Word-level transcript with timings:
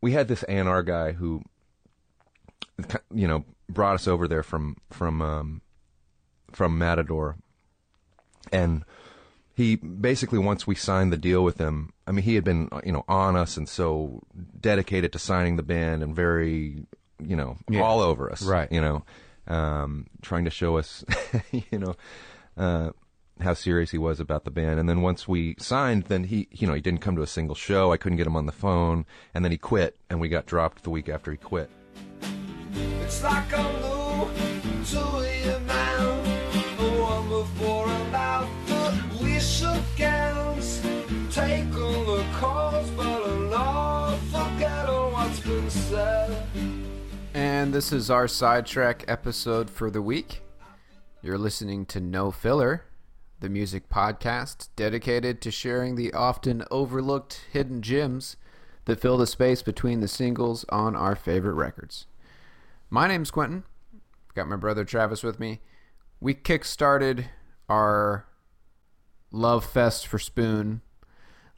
We 0.00 0.12
had 0.12 0.28
this 0.28 0.44
A&R 0.48 0.82
guy 0.82 1.12
who, 1.12 1.42
you 3.12 3.28
know, 3.28 3.44
brought 3.68 3.94
us 3.94 4.08
over 4.08 4.26
there 4.26 4.42
from 4.42 4.76
from 4.90 5.22
um, 5.22 5.60
from 6.52 6.78
Matador, 6.78 7.36
and 8.52 8.84
he 9.54 9.76
basically 9.76 10.38
once 10.38 10.66
we 10.66 10.74
signed 10.74 11.12
the 11.12 11.16
deal 11.18 11.44
with 11.44 11.58
him, 11.58 11.92
I 12.06 12.12
mean, 12.12 12.24
he 12.24 12.34
had 12.34 12.44
been 12.44 12.68
you 12.84 12.92
know 12.92 13.04
on 13.08 13.36
us 13.36 13.56
and 13.56 13.68
so 13.68 14.22
dedicated 14.60 15.12
to 15.12 15.18
signing 15.18 15.56
the 15.56 15.62
band 15.62 16.02
and 16.02 16.14
very 16.16 16.86
you 17.22 17.36
know 17.36 17.56
Yeah. 17.68 17.82
all 17.82 18.00
over 18.00 18.30
us, 18.32 18.42
Right. 18.42 18.70
You 18.72 18.80
know, 18.80 19.04
um, 19.46 20.06
trying 20.22 20.44
to 20.46 20.50
show 20.50 20.78
us, 20.78 21.04
you 21.52 21.78
know. 21.78 21.94
Uh, 22.56 22.90
how 23.42 23.54
serious 23.54 23.90
he 23.90 23.98
was 23.98 24.20
about 24.20 24.44
the 24.44 24.50
band, 24.50 24.78
and 24.80 24.88
then 24.88 25.02
once 25.02 25.26
we 25.26 25.54
signed, 25.58 26.04
then 26.04 26.24
he, 26.24 26.48
you 26.50 26.66
know, 26.66 26.74
he 26.74 26.80
didn't 26.80 27.00
come 27.00 27.16
to 27.16 27.22
a 27.22 27.26
single 27.26 27.54
show. 27.54 27.92
I 27.92 27.96
couldn't 27.96 28.18
get 28.18 28.26
him 28.26 28.36
on 28.36 28.46
the 28.46 28.52
phone, 28.52 29.06
and 29.34 29.44
then 29.44 29.52
he 29.52 29.58
quit, 29.58 29.96
and 30.08 30.20
we 30.20 30.28
got 30.28 30.46
dropped 30.46 30.82
the 30.82 30.90
week 30.90 31.08
after 31.08 31.30
he 31.30 31.36
quit. 31.36 31.70
It's 32.74 33.22
like 33.22 33.52
I'm 33.52 33.72
new 33.80 34.84
to 34.84 34.98
you 35.44 35.58
now. 35.66 36.22
The 36.78 36.90
one 37.00 37.28
before 37.28 37.88
and 37.88 38.14
after. 38.14 39.24
We 39.24 39.40
shook 39.40 39.84
hands, 39.98 40.80
take 41.34 41.74
all 41.74 42.04
the 42.16 42.24
calls, 42.34 42.90
but 42.90 43.06
I'm 43.06 43.50
not 43.50 44.16
forgetting 44.16 45.12
what's 45.12 45.40
been 45.40 45.70
said. 45.70 46.46
And 47.34 47.72
this 47.72 47.92
is 47.92 48.10
our 48.10 48.28
sidetrack 48.28 49.04
episode 49.08 49.70
for 49.70 49.90
the 49.90 50.02
week. 50.02 50.42
You're 51.22 51.38
listening 51.38 51.84
to 51.86 52.00
No 52.00 52.30
Filler, 52.30 52.84
the 53.40 53.48
music 53.48 53.88
podcast 53.88 54.68
dedicated 54.76 55.40
to 55.40 55.50
sharing 55.50 55.96
the 55.96 56.12
often 56.12 56.62
overlooked 56.70 57.46
hidden 57.50 57.80
gems 57.80 58.36
that 58.84 59.00
fill 59.00 59.16
the 59.16 59.26
space 59.26 59.62
between 59.62 60.00
the 60.00 60.08
singles 60.08 60.66
on 60.68 60.94
our 60.94 61.16
favorite 61.16 61.54
records. 61.54 62.06
My 62.90 63.08
name's 63.08 63.30
Quentin. 63.30 63.64
I've 64.28 64.34
Got 64.34 64.48
my 64.48 64.56
brother 64.56 64.84
Travis 64.84 65.22
with 65.22 65.40
me. 65.40 65.60
We 66.20 66.34
kick-started 66.34 67.30
our 67.68 68.26
love 69.32 69.64
fest 69.64 70.06
for 70.06 70.18
Spoon 70.18 70.82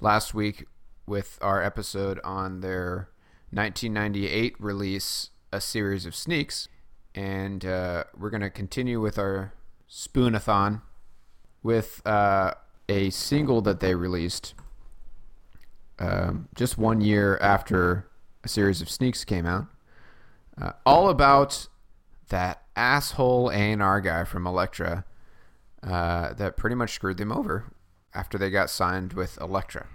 last 0.01 0.35
week 0.35 0.67
with 1.05 1.37
our 1.43 1.63
episode 1.63 2.21
on 2.23 2.61
their 2.61 3.09
1998 3.51 4.55
release, 4.61 5.31
A 5.53 5.61
Series 5.61 6.07
of 6.07 6.15
Sneaks. 6.15 6.69
And 7.13 7.65
uh, 7.67 8.05
we're 8.17 8.31
going 8.31 8.41
to 8.41 8.51
continue 8.51 9.01
with 9.01 9.19
our 9.19 9.53
Spoonathon 9.91 10.83
with 11.63 12.05
uh, 12.07 12.55
a 12.89 13.11
single 13.11 13.61
that 13.63 13.81
they 13.81 13.95
released 13.95 14.55
um, 15.99 16.49
just 16.55 16.77
one 16.79 17.01
year 17.01 17.39
after 17.41 18.09
A 18.45 18.49
Series 18.49 18.81
of 18.81 18.91
Sneaks 18.91 19.25
came 19.25 19.47
out. 19.47 19.67
Uh, 20.61 20.73
all 20.85 21.09
about 21.09 21.69
that 22.29 22.63
asshole 22.77 23.51
A&R 23.51 24.01
guy 24.01 24.25
from 24.25 24.47
Elektra 24.47 25.05
uh, 25.83 26.33
that 26.35 26.57
pretty 26.57 26.77
much 26.77 26.93
screwed 26.93 27.19
them 27.19 27.33
over 27.33 27.73
after 28.15 28.37
they 28.37 28.51
got 28.51 28.71
signed 28.71 29.13
with 29.13 29.39
Elektra. 29.41 29.87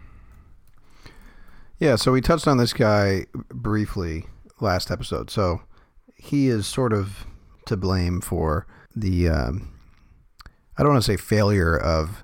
Yeah, 1.77 1.95
so 1.95 2.11
we 2.11 2.21
touched 2.21 2.47
on 2.47 2.57
this 2.57 2.73
guy 2.73 3.25
briefly 3.49 4.25
last 4.59 4.89
episode. 4.89 5.29
So 5.29 5.61
he 6.15 6.47
is 6.47 6.65
sort 6.65 6.93
of 6.93 7.25
to 7.65 7.77
blame 7.77 8.21
for 8.21 8.65
the, 8.95 9.29
um, 9.29 9.76
I 10.77 10.83
don't 10.83 10.91
want 10.93 11.03
to 11.03 11.11
say 11.11 11.17
failure 11.17 11.77
of 11.77 12.23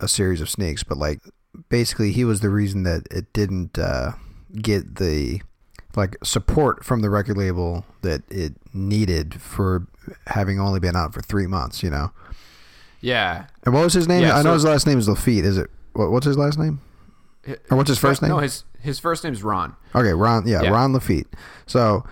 a 0.00 0.08
series 0.08 0.40
of 0.40 0.50
sneaks, 0.50 0.82
but 0.82 0.98
like 0.98 1.20
basically 1.68 2.12
he 2.12 2.24
was 2.24 2.40
the 2.40 2.50
reason 2.50 2.82
that 2.84 3.06
it 3.10 3.32
didn't 3.32 3.78
uh, 3.78 4.12
get 4.60 4.96
the 4.96 5.40
like 5.94 6.16
support 6.24 6.84
from 6.84 7.00
the 7.02 7.10
record 7.10 7.36
label 7.36 7.84
that 8.00 8.22
it 8.30 8.54
needed 8.72 9.40
for 9.40 9.86
having 10.28 10.58
only 10.58 10.80
been 10.80 10.96
out 10.96 11.12
for 11.14 11.20
three 11.20 11.46
months, 11.46 11.82
you 11.82 11.90
know. 11.90 12.10
Yeah. 13.00 13.46
And 13.64 13.74
what 13.74 13.84
was 13.84 13.92
his 13.94 14.08
name? 14.08 14.22
Yeah, 14.22 14.34
I 14.36 14.42
know 14.42 14.50
so- 14.50 14.54
his 14.54 14.64
last 14.64 14.86
name 14.86 14.98
is 14.98 15.08
Laffitte. 15.08 15.44
Is 15.44 15.58
it? 15.58 15.70
What, 15.92 16.10
what's 16.10 16.26
his 16.26 16.38
last 16.38 16.58
name? 16.58 16.80
Or 17.70 17.76
what's 17.76 17.88
his 17.88 17.98
first 17.98 18.22
name? 18.22 18.30
No, 18.30 18.38
his 18.38 18.64
his 18.80 18.98
first 18.98 19.24
name's 19.24 19.42
Ron. 19.42 19.74
Okay, 19.94 20.12
Ron. 20.12 20.46
Yeah, 20.46 20.62
Yeah. 20.62 20.70
Ron 20.70 20.92
Laffitte. 20.92 21.26
So, 21.66 22.04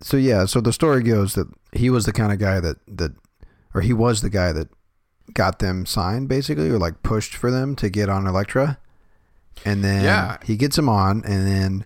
so 0.00 0.16
yeah. 0.16 0.46
So 0.46 0.60
the 0.60 0.72
story 0.72 1.02
goes 1.02 1.34
that 1.34 1.46
he 1.72 1.90
was 1.90 2.06
the 2.06 2.12
kind 2.12 2.32
of 2.32 2.38
guy 2.38 2.58
that 2.60 2.76
that, 2.88 3.12
or 3.74 3.82
he 3.82 3.92
was 3.92 4.22
the 4.22 4.30
guy 4.30 4.52
that 4.52 4.68
got 5.34 5.58
them 5.58 5.86
signed, 5.86 6.28
basically, 6.28 6.68
or 6.70 6.78
like 6.78 7.02
pushed 7.02 7.34
for 7.34 7.50
them 7.50 7.74
to 7.76 7.88
get 7.90 8.08
on 8.08 8.26
Elektra, 8.26 8.78
and 9.64 9.82
then 9.84 10.04
Yeah. 10.04 10.36
he 10.44 10.56
gets 10.56 10.76
them 10.76 10.88
on, 10.88 11.22
and 11.24 11.46
then 11.46 11.84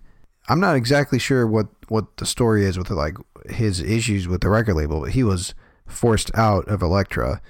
I'm 0.49 0.61
not 0.61 0.77
exactly 0.77 1.19
sure 1.19 1.47
what 1.47 1.69
what 1.89 2.17
the 2.17 2.27
story 2.27 2.65
is 2.65 2.79
with 2.79 2.91
like 2.91 3.17
his 3.51 3.81
issues 3.81 4.27
with 4.29 4.41
the 4.41 4.49
record 4.49 4.75
label, 4.75 5.01
but 5.01 5.11
he 5.13 5.23
was 5.25 5.55
forced 5.87 6.31
out 6.35 6.67
of 6.69 6.83
Elektra, 6.83 7.41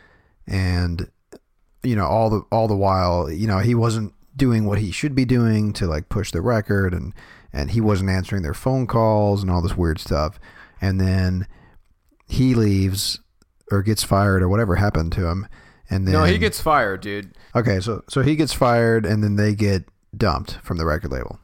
and 0.47 1.09
you 1.83 1.97
know 1.97 2.07
all 2.07 2.31
the 2.31 2.43
all 2.51 2.69
the 2.69 2.77
while 2.77 3.31
you 3.31 3.47
know 3.47 3.59
he 3.59 3.75
wasn't 3.75 4.13
doing 4.37 4.65
what 4.65 4.79
he 4.79 4.91
should 4.91 5.15
be 5.15 5.25
doing 5.25 5.73
to 5.75 5.87
like 5.87 6.09
push 6.09 6.31
the 6.31 6.41
record 6.41 6.95
and 6.95 7.13
and 7.53 7.73
he 7.73 7.81
wasn't 7.83 8.09
answering 8.09 8.43
their 8.43 8.55
phone 8.55 8.87
calls 8.87 9.43
and 9.43 9.51
all 9.51 9.61
this 9.61 9.77
weird 9.77 9.99
stuff. 9.99 10.41
And 10.81 10.99
then 10.99 11.47
he 12.27 12.55
leaves 12.55 13.21
or 13.71 13.83
gets 13.83 14.03
fired 14.03 14.43
or 14.43 14.49
whatever 14.49 14.77
happened 14.77 15.13
to 15.13 15.27
him 15.27 15.47
and 15.93 16.07
then 16.07 16.13
no, 16.15 16.25
he 16.25 16.39
gets 16.39 16.61
fired, 16.61 17.01
dude. 17.01 17.33
okay 17.55 17.81
so 17.81 18.03
so 18.09 18.23
he 18.23 18.37
gets 18.37 18.53
fired 18.53 19.05
and 19.07 19.23
then 19.23 19.37
they 19.37 19.55
get 19.55 19.85
dumped 20.17 20.59
from 20.63 20.77
the 20.79 20.85
record 20.85 21.11
label 21.11 21.39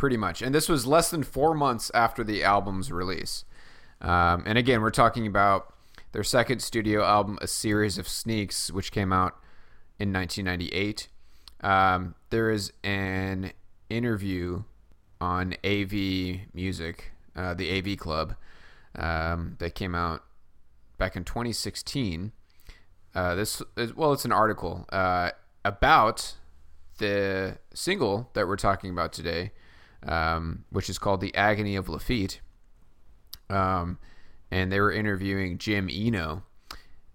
Pretty 0.00 0.16
much. 0.16 0.40
And 0.40 0.54
this 0.54 0.66
was 0.66 0.86
less 0.86 1.10
than 1.10 1.22
four 1.22 1.52
months 1.52 1.90
after 1.92 2.24
the 2.24 2.42
album's 2.42 2.90
release. 2.90 3.44
Um, 4.00 4.42
and 4.46 4.56
again, 4.56 4.80
we're 4.80 4.88
talking 4.88 5.26
about 5.26 5.74
their 6.12 6.24
second 6.24 6.60
studio 6.60 7.04
album, 7.04 7.38
A 7.42 7.46
Series 7.46 7.98
of 7.98 8.08
Sneaks, 8.08 8.72
which 8.72 8.92
came 8.92 9.12
out 9.12 9.34
in 9.98 10.10
1998. 10.10 11.08
Um, 11.60 12.14
there 12.30 12.50
is 12.50 12.72
an 12.82 13.52
interview 13.90 14.62
on 15.20 15.54
AV 15.62 15.92
Music, 16.54 17.12
uh, 17.36 17.52
the 17.52 17.70
AV 17.70 17.98
Club, 17.98 18.36
um, 18.94 19.56
that 19.58 19.74
came 19.74 19.94
out 19.94 20.24
back 20.96 21.14
in 21.14 21.24
2016. 21.24 22.32
Uh, 23.14 23.34
this 23.34 23.62
is, 23.76 23.94
well, 23.94 24.12
it's 24.12 24.24
an 24.24 24.32
article 24.32 24.86
uh, 24.90 25.30
about 25.64 26.36
the 26.98 27.58
single 27.74 28.30
that 28.34 28.46
we're 28.46 28.56
talking 28.56 28.90
about 28.90 29.12
today, 29.12 29.52
um, 30.06 30.64
which 30.70 30.88
is 30.88 30.98
called 30.98 31.20
"The 31.20 31.34
Agony 31.34 31.76
of 31.76 31.86
Laffitte." 31.86 32.38
Um, 33.48 33.98
and 34.50 34.70
they 34.70 34.80
were 34.80 34.92
interviewing 34.92 35.58
Jim 35.58 35.88
Eno, 35.90 36.44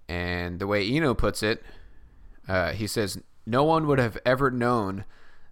and 0.10 0.60
the 0.60 0.68
way 0.68 0.86
Eno 0.86 1.14
puts 1.14 1.42
it, 1.42 1.64
uh, 2.48 2.72
he 2.72 2.88
says, 2.88 3.22
"No 3.46 3.64
one 3.64 3.88
would 3.88 4.00
have 4.00 4.18
ever 4.26 4.52
known 4.52 5.06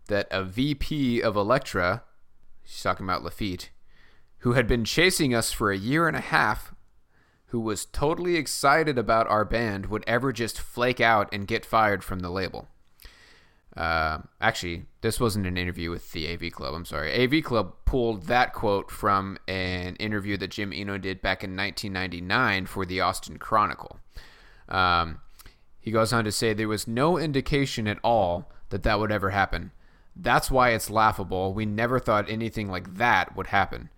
that 0.08 0.28
a 0.30 0.44
VP 0.44 1.22
of 1.22 1.38
Elektra, 1.38 2.04
she's 2.66 2.84
talking 2.84 3.06
about 3.06 3.24
Laffitte, 3.24 3.70
who 4.40 4.54
had 4.54 4.68
been 4.68 4.84
chasing 4.84 5.34
us 5.34 5.54
for 5.54 5.72
a 5.72 5.78
year 5.78 6.08
and 6.08 6.18
a 6.18 6.22
half, 6.22 6.73
who 7.54 7.60
was 7.60 7.86
totally 7.86 8.36
excited 8.36 8.98
about 8.98 9.30
our 9.30 9.46
band, 9.46 9.86
would 9.86 10.04
ever 10.08 10.34
just 10.34 10.60
flake 10.60 11.00
out 11.00 11.30
and 11.32 11.46
get 11.46 11.64
fired 11.64 12.04
from 12.04 12.20
the 12.20 12.32
label." 12.32 12.68
Uh, 13.78 14.20
actually, 14.42 14.86
this 15.02 15.20
wasn't 15.20 15.46
an 15.46 15.56
interview 15.56 15.92
with 15.92 16.12
the 16.14 16.28
AV 16.28 16.52
Club. 16.52 16.74
I'm 16.74 16.84
sorry. 16.84 17.14
AV 17.14 17.44
Club 17.44 17.76
pulled 17.86 18.24
that 18.24 18.54
quote 18.54 18.90
from 18.90 19.38
an 19.48 19.96
interview 19.98 20.36
that 20.38 20.50
Jim 20.50 20.74
Eno 20.74 20.98
did 20.98 21.22
back 21.22 21.44
in 21.44 21.56
1999 21.56 22.66
for 22.66 22.86
the 22.86 23.02
Austin 23.02 23.38
Chronicle. 23.38 24.00
Um, 24.68 25.22
he 25.80 25.92
goes 25.92 26.12
on 26.12 26.24
to 26.24 26.32
say 26.32 26.54
there 26.54 26.68
was 26.68 26.88
no 26.88 27.20
indication 27.20 27.88
at 27.88 28.00
all 28.04 28.52
that 28.70 28.82
that 28.82 29.00
would 29.00 29.12
ever 29.12 29.30
happen. 29.30 29.72
That's 30.16 30.50
why 30.50 30.70
it's 30.72 30.90
laughable. 30.90 31.54
We 31.54 31.66
never 31.68 32.00
thought 32.00 32.30
anything 32.30 32.70
like 32.70 32.96
that 32.96 33.36
would 33.36 33.48
happen. 33.48 33.90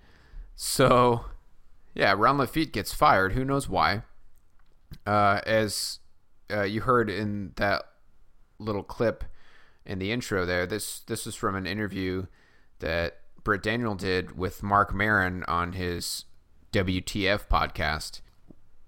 So, 0.56 1.26
yeah, 1.96 2.14
Ron 2.16 2.38
Laffitte 2.38 2.74
gets 2.74 2.94
fired. 2.94 3.34
Who 3.34 3.46
knows 3.46 3.70
why? 3.70 4.04
Uh, 5.08 5.40
as 5.46 6.00
uh, 6.52 6.64
you 6.64 6.82
heard 6.82 7.10
in 7.10 7.54
that 7.56 7.84
little 8.60 8.84
clip 8.84 9.24
in 9.86 10.00
the 10.00 10.12
intro 10.12 10.46
there, 10.46 10.66
this 10.66 11.00
this 11.00 11.26
was 11.26 11.36
from 11.36 11.56
an 11.56 11.66
interview 11.66 12.26
that 12.80 13.22
Britt 13.44 13.64
Daniel 13.64 13.96
did 13.96 14.38
with 14.38 14.62
Marc 14.62 14.94
Maron 14.94 15.44
on 15.46 15.74
his 15.74 16.26
WTF 16.74 17.48
podcast. 17.48 18.20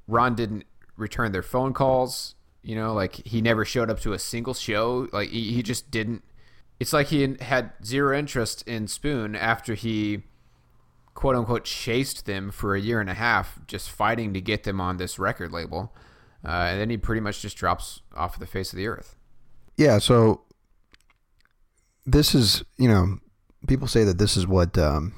Ron 0.07 0.35
didn't 0.35 0.65
return 0.97 1.31
their 1.31 1.43
phone 1.43 1.73
calls. 1.73 2.35
You 2.61 2.75
know, 2.75 2.93
like 2.93 3.15
he 3.25 3.39
never 3.39 3.63
showed 3.63 3.89
up 3.89 4.01
to 4.01 4.11
a 4.11 4.19
single 4.19 4.53
show. 4.53 5.07
Like 5.13 5.29
he, 5.29 5.53
he 5.53 5.63
just 5.63 5.89
didn't. 5.89 6.23
It's 6.79 6.91
like 6.91 7.07
he 7.07 7.37
had 7.39 7.71
zero 7.85 8.17
interest 8.17 8.67
in 8.67 8.87
Spoon 8.87 9.35
after 9.35 9.73
he 9.75 10.23
quote 11.17 11.35
unquote 11.35 11.65
chased 11.65 12.27
them 12.27 12.51
for 12.51 12.75
a 12.75 12.79
year 12.79 13.01
and 13.01 13.09
a 13.09 13.15
half, 13.15 13.59
just 13.65 13.89
fighting 13.89 14.35
to 14.35 14.39
get 14.39 14.65
them 14.65 14.79
on 14.79 14.97
this 14.97 15.17
record 15.17 15.51
label. 15.51 15.91
Uh, 16.45 16.67
and 16.69 16.79
then 16.79 16.91
he 16.91 16.97
pretty 16.97 17.19
much 17.19 17.41
just 17.41 17.57
drops 17.57 18.01
off 18.15 18.37
the 18.37 18.45
face 18.45 18.71
of 18.71 18.77
the 18.77 18.85
earth. 18.85 19.15
Yeah, 19.77 19.97
so 19.97 20.41
this 22.05 22.35
is, 22.35 22.63
you 22.77 22.87
know, 22.87 23.17
people 23.67 23.87
say 23.87 24.03
that 24.03 24.19
this 24.19 24.37
is 24.37 24.45
what 24.45 24.77
um, 24.77 25.15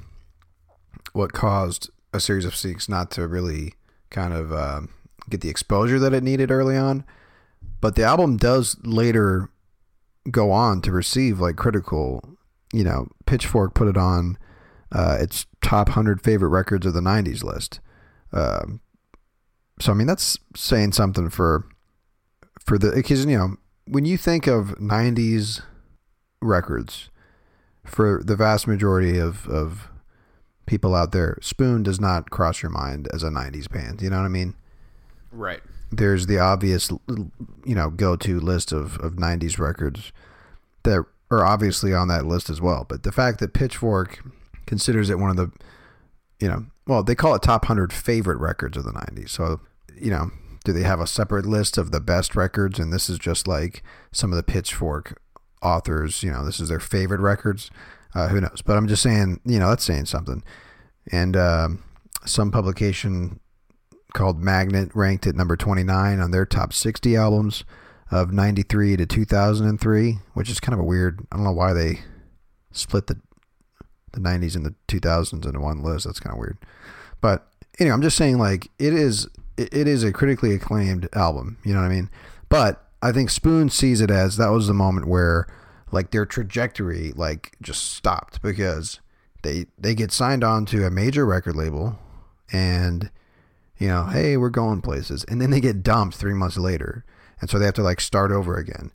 what 1.12 1.34
caused 1.34 1.90
a 2.14 2.22
series 2.22 2.46
of 2.46 2.56
sneaks 2.56 2.88
not 2.88 3.12
to 3.12 3.28
really 3.28 3.74
kind 4.10 4.34
of 4.34 4.54
uh, 4.54 4.82
get 5.30 5.42
the 5.42 5.50
exposure 5.50 6.00
that 6.00 6.14
it 6.14 6.24
needed 6.24 6.50
early 6.50 6.78
on. 6.78 7.04
But 7.82 7.96
the 7.96 8.04
album 8.04 8.38
does 8.38 8.78
later 8.84 9.50
go 10.32 10.52
on 10.52 10.82
to 10.84 10.94
receive 10.94 11.42
like 11.42 11.58
critical, 11.58 12.38
you 12.72 12.86
know, 12.86 13.10
Pitchfork 13.26 13.74
put 13.74 13.90
it 13.90 13.98
on 13.98 14.38
uh, 14.94 15.18
its 15.20 15.46
top 15.62 15.90
100 15.90 16.22
favorite 16.22 16.50
records 16.50 16.86
of 16.86 16.94
the 16.94 17.02
90s 17.02 17.44
list. 17.44 17.80
Um, 18.32 18.82
so 19.80 19.92
I 19.92 19.96
mean 19.96 20.08
that's 20.08 20.38
saying 20.56 20.92
something 20.92 21.30
for 21.30 21.66
for 22.64 22.78
the 22.78 22.92
because 22.92 23.26
you 23.26 23.38
know 23.38 23.56
when 23.88 24.06
you 24.06 24.18
think 24.18 24.46
of 24.46 24.76
90s 24.78 25.62
records 26.42 27.10
for 27.86 28.22
the 28.24 28.36
vast 28.36 28.68
majority 28.68 29.18
of 29.18 29.48
of 29.48 29.88
people 30.66 30.94
out 30.94 31.12
there 31.12 31.38
Spoon 31.42 31.82
does 31.82 32.00
not 32.00 32.30
cross 32.30 32.62
your 32.62 32.70
mind 32.72 33.08
as 33.14 33.24
a 33.24 33.30
90s 33.30 33.70
band 33.72 34.02
you 34.02 34.10
know 34.10 34.18
what 34.18 34.26
I 34.26 34.30
mean 34.30 34.54
Right. 35.32 35.62
there's 35.92 36.28
the 36.28 36.40
obvious 36.40 36.92
you 37.66 37.76
know 37.76 37.90
go-to 37.90 38.40
list 38.40 38.72
of 38.72 38.98
of 39.00 39.14
90s 39.14 39.58
records 39.58 40.12
that 40.84 41.04
are 41.32 41.46
obviously 41.46 41.94
on 41.94 42.08
that 42.10 42.26
list 42.26 42.50
as 42.50 42.60
well 42.62 42.86
but 42.88 43.04
the 43.04 43.12
fact 43.12 43.40
that 43.40 43.54
Pitchfork 43.54 44.20
considers 44.70 45.10
it 45.10 45.18
one 45.18 45.32
of 45.32 45.36
the 45.36 45.52
you 46.40 46.48
know 46.48 46.66
well 46.88 47.04
they 47.04 47.16
call 47.16 47.34
it 47.34 47.42
top 47.42 47.64
100 47.64 47.92
favorite 47.92 48.38
records 48.38 48.78
of 48.78 48.84
the 48.84 48.92
90s 48.92 49.30
so 49.30 49.60
you 50.00 50.12
know 50.12 50.32
do 50.64 50.74
they 50.74 50.84
have 50.84 51.00
a 51.00 51.08
separate 51.08 51.46
list 51.46 51.78
of 51.78 51.92
the 51.92 52.00
best 52.00 52.36
records? 52.36 52.80
And 52.80 52.92
this 52.92 53.10
is 53.10 53.18
just 53.18 53.48
like 53.48 53.84
some 54.12 54.32
of 54.32 54.38
the 54.38 54.44
pitchfork 54.44 55.22
authors 55.62 56.24
you 56.24 56.32
know 56.32 56.46
this 56.46 56.62
is 56.62 56.70
their 56.70 56.80
favorite 56.80 57.20
records. 57.20 57.70
Uh, 58.16 58.30
who 58.30 58.40
knows? 58.40 58.62
But 58.66 58.78
i'm 58.78 58.88
just 58.88 59.04
saying 59.04 59.40
you 59.46 59.60
know 59.60 59.70
that's 59.70 59.84
saying 59.84 60.06
something. 60.06 60.44
And 61.12 61.36
um, 61.36 61.84
some 62.26 62.52
publication 62.52 63.40
called 64.14 64.42
magnet 64.42 64.90
ranked 64.94 65.28
at 65.28 65.36
number 65.36 65.56
29 65.56 66.20
on 66.20 66.32
their 66.32 66.46
top 66.46 66.74
60 66.74 67.16
albums 67.16 67.64
of 68.12 68.32
93 68.32 68.98
to 68.98 69.06
2003 69.06 70.18
which 70.34 70.50
is 70.50 70.60
kind 70.60 70.74
of 70.74 70.80
a 70.80 70.84
weird 70.84 71.20
i 71.32 71.36
don't 71.36 71.46
know 71.46 71.52
why 71.52 71.74
they 71.74 72.00
split 72.72 73.06
the 73.06 73.22
the 74.14 74.20
90s 74.20 74.56
and 74.56 74.66
the 74.66 74.76
2000s 74.88 75.46
into 75.46 75.60
one 75.60 75.84
list. 75.84 76.06
That's 76.06 76.20
kind 76.20 76.34
of 76.34 76.40
weird. 76.40 76.58
But 77.22 77.48
anyway, 77.80 77.94
I'm 77.94 78.02
just 78.02 78.18
saying 78.18 78.38
like 78.38 78.70
it 78.80 78.94
is 78.94 79.28
it, 79.58 79.88
is 79.88 80.04
a 80.04 80.14
critically 80.14 80.54
acclaimed 80.54 81.10
album, 81.14 81.58
you 81.64 81.74
know 81.74 81.82
what 81.82 81.88
I 81.88 81.94
mean? 81.94 82.10
But 82.48 82.86
I 83.02 83.12
think 83.12 83.30
Spoon 83.30 83.70
sees 83.70 84.02
it 84.02 84.12
as 84.12 84.38
that 84.38 84.50
was 84.50 84.68
the 84.68 84.74
moment 84.74 85.08
where 85.08 85.48
like 85.92 86.12
their 86.12 86.26
trajectory 86.26 87.12
like 87.16 87.56
just 87.62 87.94
stopped 87.94 88.42
because 88.42 89.00
they 89.44 89.66
they 89.78 89.96
get 89.96 90.12
signed 90.12 90.44
on 90.44 90.66
to 90.68 90.86
a 90.86 90.92
major 90.92 91.26
record 91.26 91.56
label 91.56 92.00
and 92.52 93.10
you 93.78 93.88
know, 93.88 94.06
hey, 94.06 94.36
we're 94.36 94.50
going 94.50 94.82
places. 94.82 95.24
And 95.30 95.40
then 95.42 95.52
they 95.52 95.62
get 95.62 95.84
dumped 95.84 96.18
3 96.18 96.34
months 96.34 96.58
later. 96.58 97.06
And 97.40 97.50
so 97.50 97.58
they 97.58 97.66
have 97.66 97.76
to 97.76 97.82
like 97.82 98.02
start 98.02 98.30
over 98.30 98.58
again. 98.58 98.92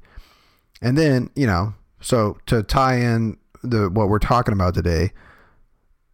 And 0.82 0.98
then, 0.98 1.30
you 1.34 1.46
know, 1.46 1.72
so 2.00 2.36
to 2.46 2.62
tie 2.62 2.96
in 2.96 3.38
the 3.64 3.88
what 3.88 4.08
we're 4.08 4.18
talking 4.18 4.52
about 4.52 4.74
today, 4.74 5.12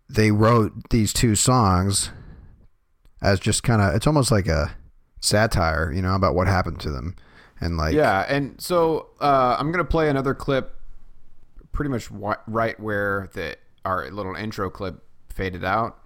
they 0.09 0.31
wrote 0.31 0.73
these 0.91 1.13
two 1.13 1.35
songs 1.35 2.11
as 3.23 3.41
just 3.41 3.63
kind 3.63 3.83
of 3.83 3.95
it's 3.95 4.07
almost 4.07 4.31
like 4.31 4.47
a 4.47 4.75
satire, 5.21 5.93
you 5.93 6.03
know, 6.03 6.15
about 6.15 6.35
what 6.35 6.47
happened 6.47 6.81
to 6.81 6.91
them, 6.91 7.15
and 7.61 7.77
like 7.77 7.95
Yeah, 7.95 8.25
and 8.29 8.61
so 8.61 9.09
uh, 9.21 9.57
I'm 9.59 9.71
gonna 9.71 9.85
play 9.85 10.09
another 10.09 10.35
clip, 10.35 10.77
pretty 11.73 11.91
much 11.91 12.09
wi- 12.09 12.39
right 12.47 12.79
where 12.81 13.29
the 13.35 13.57
our 13.85 14.11
little 14.11 14.35
intro 14.35 14.71
clip 14.71 15.03
faded 15.29 15.65
out, 15.65 15.99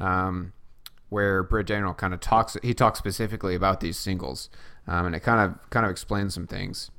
um, 0.00 0.52
where 1.08 1.42
Britt 1.42 1.66
Daniel 1.66 1.94
kind 1.94 2.14
of 2.14 2.20
talks. 2.20 2.56
He 2.62 2.74
talks 2.74 2.98
specifically 2.98 3.54
about 3.54 3.80
these 3.80 3.98
singles, 3.98 4.48
um, 4.86 5.06
and 5.06 5.14
it 5.14 5.20
kind 5.20 5.40
of 5.40 5.70
kind 5.70 5.84
of 5.84 5.90
explains 5.90 6.34
some 6.34 6.46
things. 6.46 6.90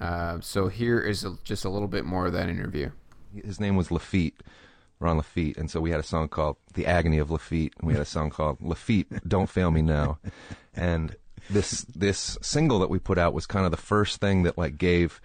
Uh, 0.00 0.38
so 0.40 0.68
here 0.68 1.00
is 1.00 1.24
a, 1.24 1.38
just 1.42 1.64
a 1.64 1.70
little 1.70 1.88
bit 1.88 2.04
more 2.04 2.26
of 2.26 2.32
that 2.34 2.48
interview. 2.50 2.90
His 3.44 3.60
name 3.60 3.76
was 3.76 3.88
Laffitte, 3.88 4.34
Ron 5.00 5.18
Laffitte, 5.20 5.56
and 5.58 5.70
so 5.70 5.80
we 5.80 5.90
had 5.90 6.00
a 6.00 6.04
song 6.04 6.28
called 6.28 6.56
"The 6.74 6.86
Agony 6.86 7.18
of 7.18 7.28
Laffitte," 7.28 7.72
and 7.78 7.86
we 7.86 7.92
had 7.92 8.02
a 8.02 8.06
song 8.06 8.30
called 8.30 8.58
"Laffitte, 8.60 9.20
Don't 9.28 9.48
Fail 9.50 9.70
Me 9.70 9.82
Now," 9.82 10.18
and 10.74 11.14
this 11.50 11.82
this 11.94 12.38
single 12.42 12.78
that 12.80 12.90
we 12.90 12.98
put 12.98 13.18
out 13.18 13.34
was 13.34 13.46
kind 13.46 13.64
of 13.64 13.70
the 13.70 13.76
first 13.76 14.20
thing 14.20 14.42
that 14.44 14.56
like 14.58 14.78
gave 14.78 15.20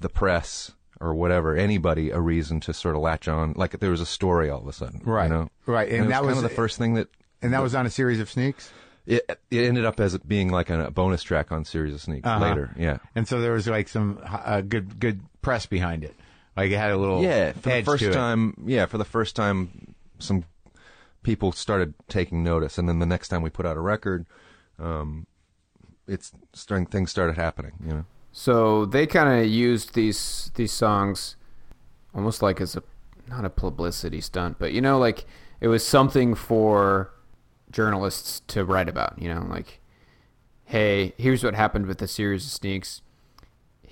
the 0.00 0.08
press 0.08 0.72
or 1.00 1.14
whatever 1.14 1.56
anybody 1.56 2.10
a 2.10 2.20
reason 2.20 2.60
to 2.60 2.72
sort 2.72 2.94
of 2.94 3.00
latch 3.02 3.26
on, 3.26 3.54
like 3.56 3.78
there 3.80 3.90
was 3.90 4.00
a 4.00 4.06
story 4.06 4.48
all 4.50 4.60
of 4.60 4.68
a 4.68 4.72
sudden, 4.72 5.00
Right. 5.04 5.24
You 5.24 5.28
know? 5.30 5.48
Right, 5.66 5.88
and 5.90 6.04
it 6.06 6.08
that 6.10 6.24
was 6.24 6.40
the 6.42 6.48
first 6.48 6.78
thing 6.78 6.94
that 6.94 7.08
And 7.40 7.52
that 7.54 7.62
was 7.62 7.74
on 7.74 7.86
a 7.86 7.90
series 7.90 8.20
of 8.20 8.30
sneaks. 8.30 8.70
it 9.04 9.24
it 9.50 9.64
ended 9.64 9.84
up 9.84 9.98
as 9.98 10.16
being 10.18 10.50
like 10.52 10.70
a, 10.70 10.92
bonus 10.92 11.24
track 11.24 11.50
on 11.50 11.64
Series 11.64 11.92
of 11.94 12.00
Sneaks 12.00 12.24
Uh-huh. 12.24 12.38
later, 12.44 12.72
yeah. 12.78 12.98
And 13.16 13.26
so 13.26 13.40
there 13.40 13.50
was 13.52 13.66
like 13.66 13.88
some 13.88 14.20
uh, 14.24 14.60
good 14.60 15.00
good 15.00 15.22
press 15.40 15.66
behind 15.66 16.04
it. 16.04 16.14
Like 16.56 16.70
it 16.70 16.76
had 16.76 16.90
a 16.90 16.96
little 16.96 17.22
Yeah, 17.22 17.52
for 17.52 17.70
the 17.70 17.82
first 17.82 18.12
time. 18.12 18.54
Yeah, 18.66 18.86
for 18.86 18.98
the 18.98 19.04
first 19.04 19.34
time, 19.36 19.94
some 20.18 20.44
people 21.22 21.52
started 21.52 21.94
taking 22.08 22.42
notice, 22.42 22.78
and 22.78 22.88
then 22.88 22.98
the 22.98 23.06
next 23.06 23.28
time 23.28 23.42
we 23.42 23.50
put 23.50 23.64
out 23.64 23.76
a 23.76 23.80
record, 23.80 24.26
um, 24.78 25.26
it's 26.06 26.32
starting 26.52 26.86
things 26.86 27.10
started 27.10 27.36
happening. 27.36 27.72
You 27.84 27.92
know, 27.92 28.04
So 28.32 28.84
they 28.86 29.06
kind 29.06 29.40
of 29.40 29.46
used 29.50 29.94
these 29.94 30.50
these 30.54 30.72
songs 30.72 31.36
almost 32.14 32.42
like 32.42 32.60
as 32.60 32.76
a 32.76 32.82
not 33.28 33.44
a 33.44 33.50
publicity 33.50 34.20
stunt, 34.20 34.58
but 34.58 34.72
you 34.72 34.80
know, 34.80 34.98
like 34.98 35.24
it 35.60 35.68
was 35.68 35.86
something 35.86 36.34
for 36.34 37.10
journalists 37.70 38.40
to 38.48 38.64
write 38.64 38.88
about. 38.88 39.20
You 39.20 39.34
know, 39.34 39.46
like, 39.48 39.80
hey, 40.64 41.14
here's 41.16 41.42
what 41.42 41.54
happened 41.54 41.86
with 41.86 41.98
the 41.98 42.08
series 42.08 42.44
of 42.44 42.50
sneaks. 42.50 43.00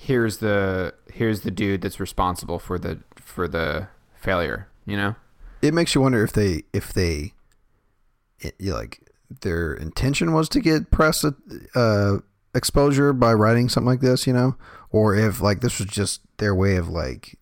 Here's 0.03 0.39
the 0.39 0.95
here's 1.13 1.43
the 1.43 1.51
dude 1.51 1.83
that's 1.83 2.01
responsible 2.01 2.59
for 2.59 2.79
the 2.79 3.01
for 3.17 3.47
the 3.47 3.89
failure. 4.15 4.67
You 4.87 4.97
know. 4.97 5.15
it 5.63 5.75
makes 5.75 5.95
you 5.95 6.01
wonder 6.01 6.25
if 6.25 6.33
they 6.33 6.63
if 6.73 6.93
they 6.93 7.35
it, 8.41 8.55
you 8.59 8.73
like 8.73 9.01
their 9.43 9.75
intention 9.75 10.33
was 10.33 10.49
to 10.49 10.61
get 10.61 10.91
press 10.91 11.23
uh, 11.75 12.17
exposure 12.55 13.13
by 13.13 13.33
writing 13.35 13.69
something 13.69 13.87
like 13.89 14.01
this, 14.01 14.27
you 14.27 14.33
know, 14.33 14.57
or 14.91 15.15
if 15.15 15.43
like 15.43 15.61
this 15.61 15.79
was 15.79 15.89
just 15.89 16.23
their 16.39 16.55
way 16.55 16.77
of 16.77 16.89
like 16.89 17.37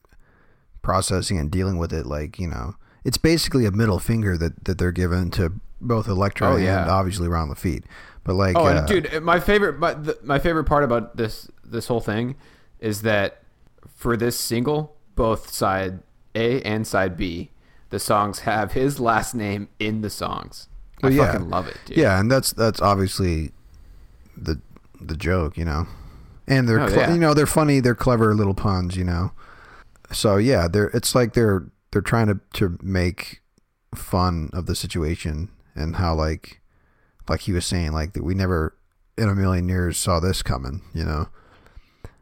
processing 0.83 1.39
and 1.39 1.51
dealing 1.51 1.79
with 1.79 1.93
it. 1.93 2.07
Like 2.07 2.39
you 2.41 2.49
know, 2.49 2.75
it's 3.05 3.19
basically 3.19 3.67
a 3.67 3.71
middle 3.71 4.01
finger 4.01 4.37
that 4.37 4.65
that 4.65 4.79
they're 4.79 4.93
given 4.93 5.31
to 5.33 5.53
both 5.81 6.09
Elektra 6.09 6.55
Oh, 6.55 6.57
yeah. 6.57 6.83
and 6.83 6.91
obviously 6.91 7.29
Ron 7.29 7.49
Laffitte. 7.51 7.85
But 8.25 8.35
like, 8.35 8.57
Oh, 8.57 8.67
uh, 8.67 8.85
dude, 8.85 9.23
my 9.23 9.39
favorite, 9.41 9.79
my, 9.79 9.95
the, 9.95 10.19
my 10.25 10.41
favorite 10.41 10.65
part 10.65 10.83
about 10.83 11.17
this 11.17 11.49
this 11.71 11.87
whole 11.89 12.01
thing 12.01 12.37
is 12.81 13.03
that 13.03 13.43
for 13.95 14.17
this 14.17 14.39
single, 14.39 14.97
both 15.15 15.51
side 15.53 16.01
A 16.35 16.61
and 16.63 16.87
side 16.87 17.17
B, 17.17 17.51
the 17.91 17.99
songs 17.99 18.41
have 18.41 18.73
his 18.73 19.01
last 19.01 19.35
name 19.35 19.69
in 19.79 20.01
the 20.03 20.11
songs. 20.11 20.69
I 21.03 21.09
yeah. 21.09 21.33
fucking 21.33 21.49
love 21.49 21.67
it, 21.69 21.77
dude. 21.87 21.97
Yeah, 21.97 22.19
and 22.21 22.31
that's 22.31 22.53
that's 22.53 22.81
obviously 22.83 23.53
the 24.37 24.61
the 25.01 25.17
joke, 25.17 25.57
you 25.57 25.65
know. 25.65 25.87
and 26.47 26.69
they're 26.69 26.81
Oh, 26.81 26.89
cle- 26.89 26.97
yeah. 26.97 27.13
you 27.15 27.21
know 27.21 27.35
they're 27.35 27.47
funny, 27.47 27.81
they're 27.81 27.95
clever 27.95 28.35
little 28.35 28.55
puns, 28.55 28.97
you 28.97 29.05
know. 29.05 29.33
So 30.13 30.37
yeah, 30.37 30.67
they're 30.69 30.89
it's 30.89 31.15
like 31.15 31.35
they're 31.35 31.67
they're 31.93 32.03
trying 32.03 32.27
to 32.29 32.41
to 32.55 32.79
make 32.83 33.41
fun 33.95 34.51
of 34.53 34.67
the 34.67 34.75
situation 34.75 35.51
and 35.75 35.97
how 35.97 36.15
like 36.15 36.61
like 37.29 37.41
he 37.43 37.53
was 37.53 37.65
saying 37.67 37.93
like 37.93 38.13
that 38.15 38.25
we 38.25 38.35
never 38.35 38.75
in 39.17 39.29
a 39.29 39.35
million 39.35 39.69
years 39.69 39.99
saw 39.99 40.21
this 40.21 40.43
coming, 40.43 40.83
you 40.95 41.05
know. 41.05 41.29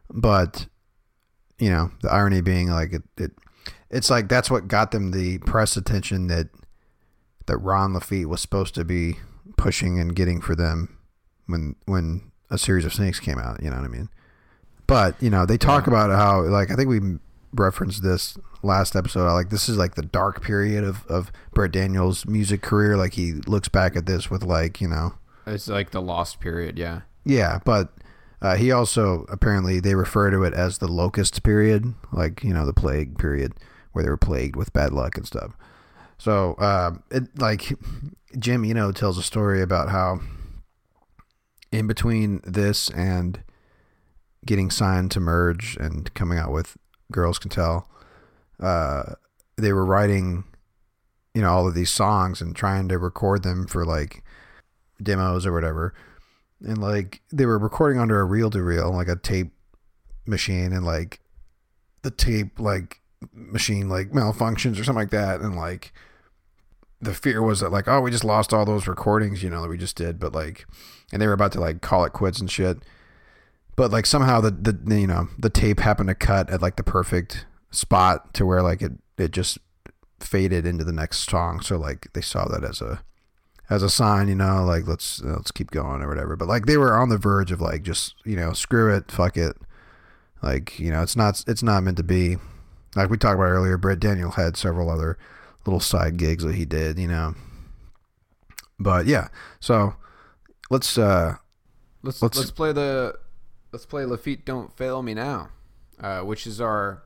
But 0.09 0.67
you 1.59 1.69
know 1.69 1.91
the 2.01 2.11
irony 2.11 2.41
being 2.41 2.69
like 2.69 2.93
it, 2.93 3.03
it 3.17 3.31
it's 3.89 4.09
like 4.09 4.27
that's 4.29 4.51
what 4.51 4.67
got 4.67 4.91
them 4.91 5.11
the 5.11 5.39
press 5.39 5.77
attention 5.77 6.27
that 6.27 6.49
that 7.47 7.57
Ron 7.57 7.93
Laffitte 7.93 8.27
was 8.27 8.41
supposed 8.41 8.75
to 8.75 8.83
be 8.83 9.17
pushing 9.57 9.99
and 9.99 10.15
getting 10.15 10.41
for 10.41 10.55
them 10.55 10.97
when 11.47 11.75
when 11.85 12.31
a 12.49 12.57
series 12.57 12.85
of 12.85 12.93
sneaks 12.93 13.19
came 13.19 13.39
out. 13.39 13.61
You 13.63 13.69
know 13.69 13.77
what 13.77 13.85
I 13.85 13.89
mean? 13.89 14.09
But 14.85 15.21
you 15.21 15.29
know 15.29 15.45
they 15.45 15.57
talk 15.57 15.87
about 15.87 16.09
how 16.11 16.41
like 16.43 16.71
I 16.71 16.75
think 16.75 16.89
we 16.89 16.99
referenced 17.53 18.03
this 18.03 18.37
last 18.63 18.95
episode. 18.95 19.31
Like 19.33 19.49
this 19.49 19.67
is 19.67 19.77
like 19.77 19.95
the 19.95 20.03
dark 20.03 20.41
period 20.41 20.83
of 20.83 21.05
of 21.07 21.31
Britt 21.53 21.71
Daniels' 21.71 22.25
music 22.25 22.61
career. 22.61 22.95
Like 22.97 23.13
he 23.13 23.33
looks 23.47 23.67
back 23.67 23.95
at 23.95 24.05
this 24.05 24.29
with 24.29 24.43
like 24.43 24.79
you 24.79 24.87
know 24.87 25.15
It's 25.45 25.67
like 25.67 25.91
the 25.91 26.01
lost 26.01 26.39
period, 26.39 26.77
yeah. 26.77 27.01
yeah, 27.25 27.59
but 27.65 27.93
uh, 28.41 28.55
he 28.55 28.71
also 28.71 29.25
apparently 29.29 29.79
they 29.79 29.95
refer 29.95 30.29
to 30.29 30.43
it 30.43 30.53
as 30.53 30.77
the 30.77 30.87
locust 30.87 31.41
period, 31.43 31.93
like 32.11 32.43
you 32.43 32.53
know 32.53 32.65
the 32.65 32.73
plague 32.73 33.17
period, 33.17 33.53
where 33.93 34.03
they 34.03 34.09
were 34.09 34.17
plagued 34.17 34.55
with 34.55 34.73
bad 34.73 34.93
luck 34.93 35.17
and 35.17 35.25
stuff. 35.25 35.53
So, 36.19 36.55
um, 36.59 37.03
it 37.11 37.39
like 37.39 37.73
Jim 38.37 38.63
Eno, 38.63 38.91
tells 38.91 39.17
a 39.17 39.23
story 39.23 39.61
about 39.61 39.89
how 39.89 40.19
in 41.71 41.87
between 41.87 42.41
this 42.43 42.89
and 42.89 43.43
getting 44.45 44.69
signed 44.69 45.11
to 45.11 45.19
merge 45.19 45.75
and 45.77 46.13
coming 46.13 46.37
out 46.37 46.51
with 46.51 46.77
Girls 47.11 47.39
Can 47.39 47.49
Tell, 47.49 47.89
uh, 48.59 49.13
they 49.57 49.73
were 49.73 49.85
writing, 49.85 50.43
you 51.33 51.41
know, 51.41 51.49
all 51.49 51.67
of 51.67 51.73
these 51.73 51.89
songs 51.89 52.41
and 52.41 52.55
trying 52.55 52.87
to 52.89 52.97
record 52.97 53.43
them 53.43 53.67
for 53.67 53.85
like 53.85 54.23
demos 55.01 55.45
or 55.45 55.53
whatever 55.53 55.93
and 56.61 56.77
like 56.79 57.21
they 57.31 57.45
were 57.45 57.59
recording 57.59 57.99
under 57.99 58.19
a 58.19 58.25
reel 58.25 58.49
to 58.49 58.63
reel 58.63 58.91
like 58.91 59.07
a 59.07 59.15
tape 59.15 59.51
machine 60.25 60.73
and 60.73 60.85
like 60.85 61.19
the 62.01 62.11
tape 62.11 62.59
like 62.59 63.01
machine 63.33 63.89
like 63.89 64.11
malfunctions 64.11 64.79
or 64.79 64.83
something 64.83 64.95
like 64.95 65.11
that. 65.11 65.41
And 65.41 65.55
like 65.55 65.93
the 66.99 67.13
fear 67.13 67.41
was 67.41 67.59
that 67.59 67.71
like 67.71 67.87
oh 67.87 68.01
we 68.01 68.11
just 68.11 68.23
lost 68.23 68.53
all 68.53 68.65
those 68.65 68.87
recordings 68.87 69.43
you 69.43 69.49
know 69.49 69.61
that 69.61 69.69
we 69.69 69.77
just 69.77 69.95
did. 69.95 70.19
But 70.19 70.33
like 70.33 70.65
and 71.11 71.21
they 71.21 71.27
were 71.27 71.33
about 71.33 71.51
to 71.53 71.59
like 71.59 71.81
call 71.81 72.05
it 72.05 72.13
quits 72.13 72.39
and 72.39 72.49
shit. 72.49 72.79
But 73.75 73.91
like 73.91 74.05
somehow 74.05 74.41
the 74.41 74.51
the 74.51 74.99
you 74.99 75.07
know 75.07 75.29
the 75.37 75.49
tape 75.49 75.79
happened 75.79 76.09
to 76.09 76.15
cut 76.15 76.49
at 76.49 76.61
like 76.61 76.75
the 76.75 76.83
perfect 76.83 77.45
spot 77.71 78.33
to 78.33 78.45
where 78.45 78.61
like 78.61 78.81
it 78.81 78.93
it 79.17 79.31
just 79.31 79.59
faded 80.19 80.65
into 80.65 80.83
the 80.83 80.91
next 80.91 81.29
song. 81.29 81.61
So 81.61 81.77
like 81.77 82.11
they 82.13 82.21
saw 82.21 82.47
that 82.47 82.63
as 82.63 82.81
a 82.81 83.01
as 83.69 83.83
a 83.83 83.89
sign, 83.89 84.27
you 84.27 84.35
know, 84.35 84.63
like 84.63 84.87
let's 84.87 85.21
let's 85.21 85.51
keep 85.51 85.71
going 85.71 86.01
or 86.01 86.07
whatever. 86.07 86.35
But 86.35 86.47
like 86.47 86.65
they 86.65 86.77
were 86.77 86.97
on 86.97 87.09
the 87.09 87.17
verge 87.17 87.51
of 87.51 87.61
like 87.61 87.83
just 87.83 88.15
you 88.25 88.35
know 88.35 88.53
screw 88.53 88.93
it, 88.95 89.11
fuck 89.11 89.37
it, 89.37 89.57
like 90.41 90.79
you 90.79 90.91
know 90.91 91.01
it's 91.01 91.15
not 91.15 91.43
it's 91.47 91.63
not 91.63 91.83
meant 91.83 91.97
to 91.97 92.03
be. 92.03 92.37
Like 92.95 93.09
we 93.09 93.17
talked 93.17 93.35
about 93.35 93.43
earlier, 93.45 93.77
Britt 93.77 93.99
Daniel 93.99 94.31
had 94.31 94.57
several 94.57 94.89
other 94.89 95.17
little 95.65 95.79
side 95.79 96.17
gigs 96.17 96.43
that 96.43 96.55
he 96.55 96.65
did, 96.65 96.97
you 96.97 97.07
know. 97.07 97.35
But 98.79 99.05
yeah, 99.05 99.27
so 99.59 99.95
let's 100.69 100.97
uh 100.97 101.35
Let's 102.03 102.21
Let's- 102.21 102.37
let's, 102.37 102.51
play 102.51 102.71
the 102.71 103.17
let's 103.73 103.85
play 103.85 104.03
Laffitte 104.03 104.45
Don't 104.45 104.71
Fail 104.77 105.01
Me 105.01 105.13
Now, 105.13 105.49
uh, 105.99 106.21
which 106.21 106.47
is 106.47 106.61
our 106.61 107.03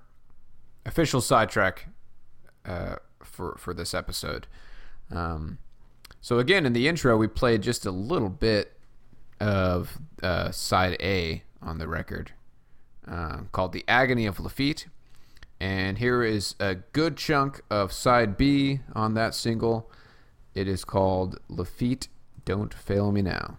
official 0.85 1.21
sidetrack 1.21 1.87
uh, 2.65 2.97
for 3.23 3.55
for 3.57 3.73
this 3.73 3.93
episode. 3.93 4.47
Um, 5.09 5.57
so 6.21 6.39
again, 6.39 6.65
in 6.65 6.73
the 6.73 6.87
intro, 6.87 7.17
we 7.17 7.27
played 7.27 7.61
just 7.61 7.85
a 7.85 7.91
little 7.91 8.29
bit 8.29 8.77
of 9.39 9.97
uh, 10.21 10.51
side 10.51 10.95
A 11.01 11.43
on 11.61 11.79
the 11.79 11.87
record, 11.87 12.31
um, 13.07 13.49
called 13.51 13.73
"The 13.73 13.83
Agony 13.87 14.27
of 14.27 14.37
Laffitte," 14.37 14.85
and 15.59 15.97
here 15.97 16.23
is 16.23 16.55
a 16.59 16.75
good 16.75 17.17
chunk 17.17 17.61
of 17.69 17.91
side 17.91 18.37
B 18.37 18.81
on 18.93 19.15
that 19.15 19.33
single. 19.33 19.91
It 20.53 20.67
is 20.67 20.85
called 20.85 21.39
"Laffitte 21.49 22.07
Don't 22.45 22.73
Fail 22.73 23.11
Me 23.11 23.21
Now." 23.23 23.57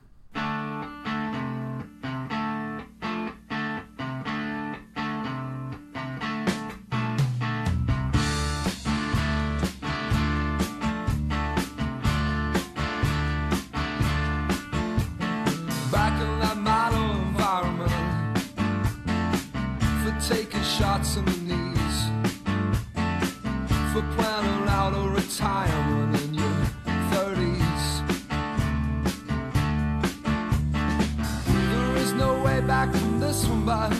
This 33.33 33.47
one 33.47 33.65
but 33.65 33.93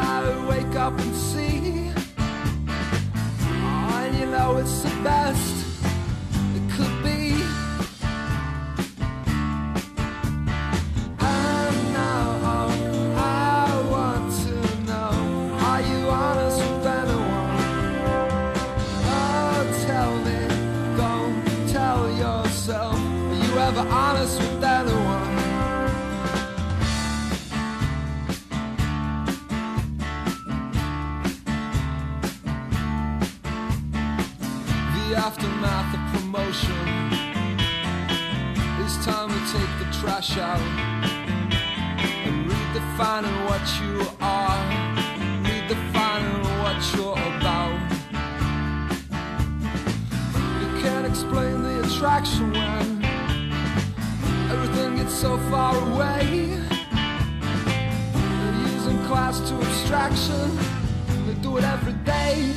I 0.00 0.46
wake 0.50 0.76
up 0.76 0.98
and 1.00 1.14
see. 1.16 1.90
And 3.96 4.18
you 4.18 4.26
know 4.26 4.58
it's 4.58 4.82
the 4.82 4.90
best 5.02 5.47
what 46.78 46.94
you're 46.94 47.12
about. 47.12 47.90
You 50.60 50.80
can't 50.80 51.06
explain 51.06 51.62
the 51.62 51.82
attraction 51.84 52.52
when 52.52 53.04
everything 54.50 54.96
gets 54.96 55.14
so 55.14 55.38
far 55.50 55.74
away. 55.90 56.56
They're 58.12 58.72
using 58.74 58.98
class 59.06 59.40
to 59.48 59.54
abstraction, 59.56 60.56
they 61.26 61.34
do 61.42 61.56
it 61.56 61.64
every 61.64 61.94
day. 62.04 62.54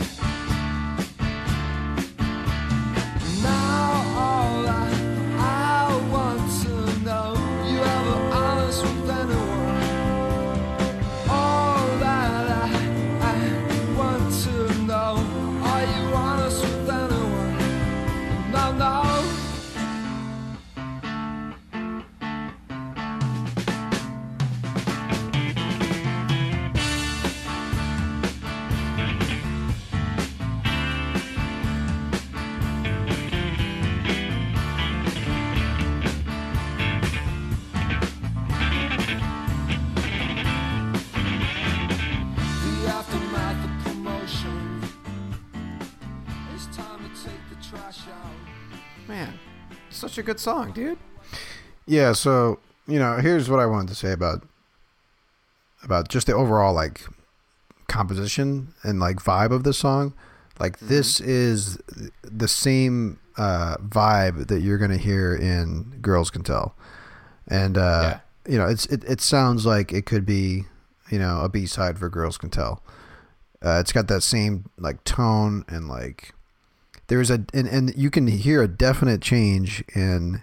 Such 50.11 50.17
a 50.17 50.23
good 50.23 50.41
song, 50.41 50.73
dude. 50.73 50.97
yeah, 51.87 52.11
so 52.11 52.59
you 52.85 52.99
know 52.99 53.17
here's 53.17 53.49
what 53.49 53.61
I 53.61 53.65
wanted 53.65 53.87
to 53.87 53.95
say 53.95 54.11
about 54.11 54.45
about 55.83 56.09
just 56.09 56.27
the 56.27 56.33
overall 56.33 56.73
like 56.73 57.01
composition 57.87 58.73
and 58.83 58.99
like 58.99 59.17
vibe 59.17 59.51
of 59.51 59.63
the 59.63 59.73
song. 59.73 60.13
Like 60.59 60.79
this 60.79 61.21
is 61.21 61.77
the 62.23 62.49
same 62.49 63.19
uh, 63.37 63.77
vibe 63.77 64.47
that 64.47 64.59
you're 64.59 64.77
gonna 64.77 64.97
hear 64.97 65.33
in 65.33 65.97
"Girls 66.01 66.29
Can 66.29 66.43
Tell," 66.43 66.75
and 67.47 67.77
uh, 67.77 68.19
you 68.45 68.57
know 68.57 68.67
it's 68.67 68.87
it, 68.87 69.05
it 69.05 69.21
sounds 69.21 69.65
like 69.65 69.93
it 69.93 70.05
could 70.05 70.25
be 70.25 70.65
you 71.09 71.19
know 71.19 71.39
a 71.39 71.47
B 71.47 71.65
side 71.65 71.97
for 71.97 72.09
"Girls 72.09 72.37
Can 72.37 72.49
Tell." 72.49 72.83
Uh, 73.63 73.77
it's 73.79 73.93
got 73.93 74.09
that 74.09 74.23
same 74.23 74.69
like 74.77 75.05
tone 75.05 75.63
and 75.69 75.87
like 75.87 76.33
there's 77.11 77.29
a 77.29 77.43
and, 77.53 77.67
and 77.67 77.93
you 77.97 78.09
can 78.09 78.25
hear 78.27 78.63
a 78.63 78.69
definite 78.69 79.21
change 79.21 79.83
in 79.93 80.41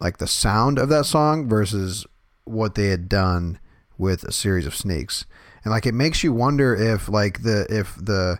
like 0.00 0.16
the 0.16 0.26
sound 0.26 0.78
of 0.78 0.88
that 0.88 1.04
song 1.04 1.46
versus 1.46 2.06
what 2.44 2.74
they 2.74 2.86
had 2.86 3.06
done 3.06 3.58
with 3.98 4.24
a 4.24 4.32
series 4.32 4.66
of 4.66 4.74
sneaks 4.74 5.26
and 5.62 5.70
like 5.72 5.84
it 5.84 5.92
makes 5.92 6.24
you 6.24 6.32
wonder 6.32 6.74
if 6.74 7.06
like 7.06 7.42
the 7.42 7.66
if 7.68 7.96
the 7.96 8.38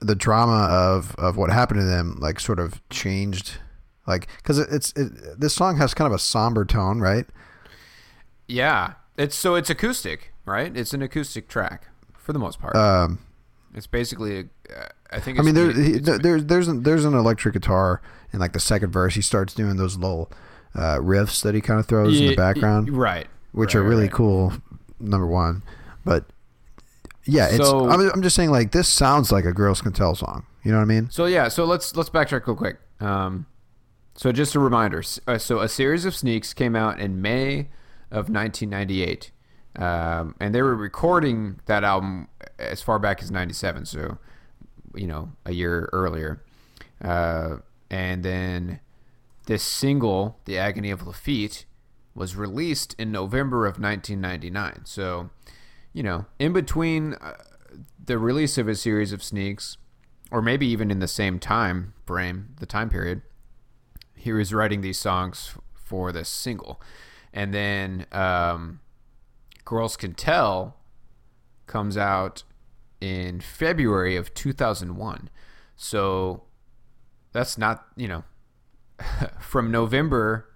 the 0.00 0.14
drama 0.14 0.68
of 0.70 1.14
of 1.16 1.38
what 1.38 1.48
happened 1.48 1.80
to 1.80 1.86
them 1.86 2.18
like 2.20 2.38
sort 2.38 2.58
of 2.58 2.86
changed 2.90 3.52
like 4.06 4.28
because 4.36 4.58
it's 4.58 4.92
it, 4.92 5.40
this 5.40 5.54
song 5.54 5.78
has 5.78 5.94
kind 5.94 6.06
of 6.06 6.14
a 6.14 6.18
somber 6.18 6.66
tone 6.66 7.00
right 7.00 7.24
Yeah, 8.46 8.94
it's 9.16 9.34
so 9.34 9.54
it's 9.54 9.70
acoustic, 9.70 10.34
right? 10.44 10.76
It's 10.76 10.92
an 10.92 11.00
acoustic 11.00 11.48
track 11.48 11.88
for 12.12 12.34
the 12.34 12.38
most 12.38 12.60
part. 12.60 12.76
um 12.76 13.20
it's 13.74 13.86
basically, 13.86 14.40
a, 14.40 14.78
uh, 14.78 14.88
I 15.12 15.20
think. 15.20 15.38
I 15.38 15.42
mean, 15.42 15.54
there, 15.54 15.72
he, 15.72 15.92
mu- 15.92 16.18
there's 16.18 16.44
there's 16.44 16.68
an, 16.68 16.82
there's 16.82 17.04
an 17.04 17.14
electric 17.14 17.54
guitar 17.54 18.00
in 18.32 18.38
like 18.38 18.52
the 18.52 18.60
second 18.60 18.90
verse. 18.90 19.14
He 19.14 19.22
starts 19.22 19.54
doing 19.54 19.76
those 19.76 19.96
little 19.96 20.30
uh, 20.74 20.96
riffs 20.98 21.42
that 21.42 21.54
he 21.54 21.60
kind 21.60 21.78
of 21.78 21.86
throws 21.86 22.20
in 22.20 22.28
the 22.28 22.36
background, 22.36 22.90
right? 22.96 23.26
which 23.52 23.74
right, 23.74 23.80
are 23.80 23.84
really 23.84 24.04
right. 24.04 24.12
cool. 24.12 24.52
Number 24.98 25.26
one, 25.26 25.62
but 26.04 26.24
yeah, 27.24 27.48
it's. 27.48 27.68
So- 27.68 27.90
I'm, 27.90 28.00
I'm 28.10 28.22
just 28.22 28.36
saying, 28.36 28.50
like 28.50 28.72
this 28.72 28.88
sounds 28.88 29.32
like 29.32 29.44
a 29.44 29.52
Girls 29.52 29.80
Can 29.82 29.92
Tell 29.92 30.14
song. 30.14 30.46
You 30.64 30.70
know 30.70 30.78
what 30.78 30.84
I 30.84 30.86
mean? 30.86 31.10
So 31.10 31.26
yeah, 31.26 31.48
so 31.48 31.64
let's 31.64 31.96
let's 31.96 32.10
backtrack 32.10 32.46
real 32.46 32.56
quick. 32.56 32.78
Um, 33.00 33.46
so 34.14 34.30
just 34.30 34.54
a 34.54 34.60
reminder. 34.60 35.02
Uh, 35.26 35.38
so 35.38 35.60
a 35.60 35.68
series 35.68 36.04
of 36.04 36.14
sneaks 36.14 36.54
came 36.54 36.76
out 36.76 37.00
in 37.00 37.20
May 37.20 37.68
of 38.10 38.28
1998, 38.28 39.32
um, 39.76 40.34
and 40.38 40.54
they 40.54 40.62
were 40.62 40.76
recording 40.76 41.60
that 41.66 41.82
album 41.82 42.28
as 42.58 42.80
far 42.80 42.98
back 42.98 43.22
as 43.22 43.30
'97. 43.30 43.86
So 43.86 44.18
you 44.94 45.06
know, 45.06 45.32
a 45.44 45.52
year 45.52 45.88
earlier. 45.92 46.42
Uh, 47.02 47.58
and 47.90 48.22
then 48.22 48.80
this 49.46 49.62
single, 49.62 50.40
"The 50.44 50.58
Agony 50.58 50.90
of 50.90 51.02
Laffitte," 51.02 51.64
was 52.14 52.36
released 52.36 52.94
in 52.98 53.10
November 53.10 53.66
of 53.66 53.78
1999. 53.78 54.84
So, 54.84 55.30
you 55.92 56.02
know, 56.02 56.26
in 56.38 56.52
between 56.52 57.14
uh, 57.14 57.34
the 58.04 58.18
release 58.18 58.58
of 58.58 58.68
a 58.68 58.74
series 58.74 59.12
of 59.12 59.22
sneaks, 59.22 59.76
or 60.30 60.42
maybe 60.42 60.66
even 60.66 60.90
in 60.90 61.00
the 61.00 61.08
same 61.08 61.38
time 61.38 61.94
frame, 62.06 62.54
the 62.58 62.66
time 62.66 62.88
period, 62.88 63.22
he 64.14 64.32
was 64.32 64.54
writing 64.54 64.80
these 64.80 64.98
songs 64.98 65.54
for 65.74 66.12
this 66.12 66.28
single, 66.28 66.80
and 67.32 67.52
then 67.52 68.06
um, 68.12 68.80
"Girls 69.64 69.96
Can 69.96 70.14
Tell" 70.14 70.76
comes 71.66 71.96
out 71.96 72.44
in 73.02 73.40
February 73.40 74.14
of 74.14 74.32
2001. 74.32 75.28
So 75.74 76.44
that's 77.32 77.58
not, 77.58 77.84
you 77.96 78.06
know, 78.06 78.22
from 79.40 79.72
November 79.72 80.46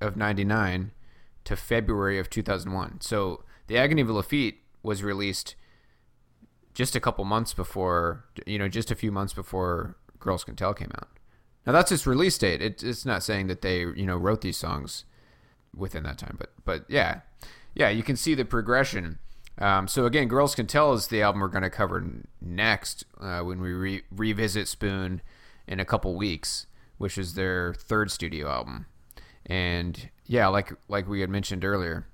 of 0.00 0.16
99 0.16 0.92
to 1.42 1.56
February 1.56 2.20
of 2.20 2.30
2001. 2.30 3.00
So 3.00 3.42
The 3.66 3.76
Agony 3.76 4.02
of 4.02 4.08
Laffitte 4.08 4.58
was 4.84 5.02
released 5.02 5.56
just 6.74 6.94
a 6.94 7.00
couple 7.00 7.24
months 7.24 7.54
before, 7.54 8.24
you 8.46 8.56
know, 8.56 8.68
just 8.68 8.92
a 8.92 8.94
few 8.94 9.10
months 9.10 9.32
before 9.32 9.96
Girls 10.20 10.44
Can 10.44 10.54
Tell 10.54 10.72
came 10.72 10.92
out. 10.94 11.08
Now 11.66 11.72
that's 11.72 11.90
its 11.90 12.06
release 12.06 12.38
date. 12.38 12.62
It, 12.62 12.84
it's 12.84 13.04
not 13.04 13.24
saying 13.24 13.48
that 13.48 13.62
they, 13.62 13.80
you 13.80 14.06
know, 14.06 14.16
wrote 14.16 14.42
these 14.42 14.56
songs 14.56 15.06
within 15.74 16.04
that 16.04 16.18
time, 16.18 16.36
but 16.38 16.50
but 16.64 16.84
yeah, 16.88 17.22
yeah, 17.74 17.88
you 17.88 18.04
can 18.04 18.14
see 18.14 18.34
the 18.34 18.44
progression. 18.44 19.18
Um, 19.62 19.86
so 19.86 20.06
again, 20.06 20.26
"Girls 20.26 20.56
Can 20.56 20.66
Tell" 20.66 20.92
is 20.92 21.06
the 21.06 21.22
album 21.22 21.40
we're 21.40 21.46
going 21.46 21.62
to 21.62 21.70
cover 21.70 22.04
next 22.40 23.04
uh, 23.20 23.42
when 23.42 23.60
we 23.60 23.72
re- 23.72 24.02
revisit 24.10 24.66
Spoon 24.66 25.22
in 25.68 25.78
a 25.78 25.84
couple 25.84 26.16
weeks, 26.16 26.66
which 26.98 27.16
is 27.16 27.34
their 27.34 27.72
third 27.72 28.10
studio 28.10 28.48
album. 28.50 28.86
And 29.46 30.10
yeah, 30.26 30.48
like 30.48 30.72
like 30.88 31.08
we 31.08 31.20
had 31.20 31.30
mentioned 31.30 31.64
earlier, 31.64 32.08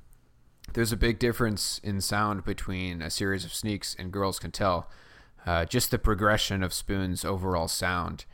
there's 0.75 0.93
a 0.93 0.97
big 0.97 1.19
difference 1.19 1.81
in 1.83 2.03
sound 2.03 2.45
between 2.45 3.01
a 3.01 3.09
series 3.09 3.47
of 3.47 3.55
sneaks 3.55 3.97
and 3.99 4.13
Girls 4.13 4.39
Can 4.39 4.51
Tell. 4.51 4.91
Uh, 5.47 5.65
just 5.65 5.91
the 5.91 5.99
progression 5.99 6.63
of 6.63 6.75
Spoon's 6.75 7.25
overall 7.25 7.69
sound. 7.69 8.27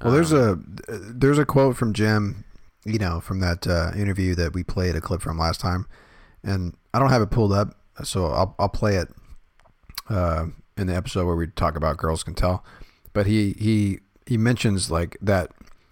Well, 0.00 0.12
there's 0.12 0.32
a 0.32 0.60
there's 0.88 1.38
a 1.38 1.44
quote 1.44 1.76
from 1.76 1.92
Jim, 1.92 2.44
you 2.84 3.00
know, 3.00 3.18
from 3.18 3.40
that 3.40 3.66
uh, 3.66 3.90
interview 3.96 4.36
that 4.36 4.54
we 4.54 4.62
played 4.62 4.94
a 4.94 5.00
clip 5.00 5.22
from 5.22 5.38
last 5.38 5.60
time, 5.60 5.86
and 6.44 6.76
I 6.94 7.00
don't 7.00 7.10
have 7.10 7.22
it 7.22 7.32
pulled 7.32 7.52
up, 7.52 7.74
so 8.02 8.26
I'll 8.26 8.54
I'll 8.58 8.68
play 8.68 8.96
it 8.96 9.08
uh, 10.08 10.46
in 10.76 10.86
the 10.86 10.96
episode 10.96 11.26
where 11.26 11.36
we 11.36 11.46
talk 11.48 11.76
about 11.76 11.96
girls 11.96 12.22
can 12.22 12.34
tell. 12.34 12.64
But 13.12 13.26
he 13.26 13.54
he 13.58 14.00
he 14.26 14.36
mentions 14.36 14.90
like 14.90 15.16
that 15.20 15.50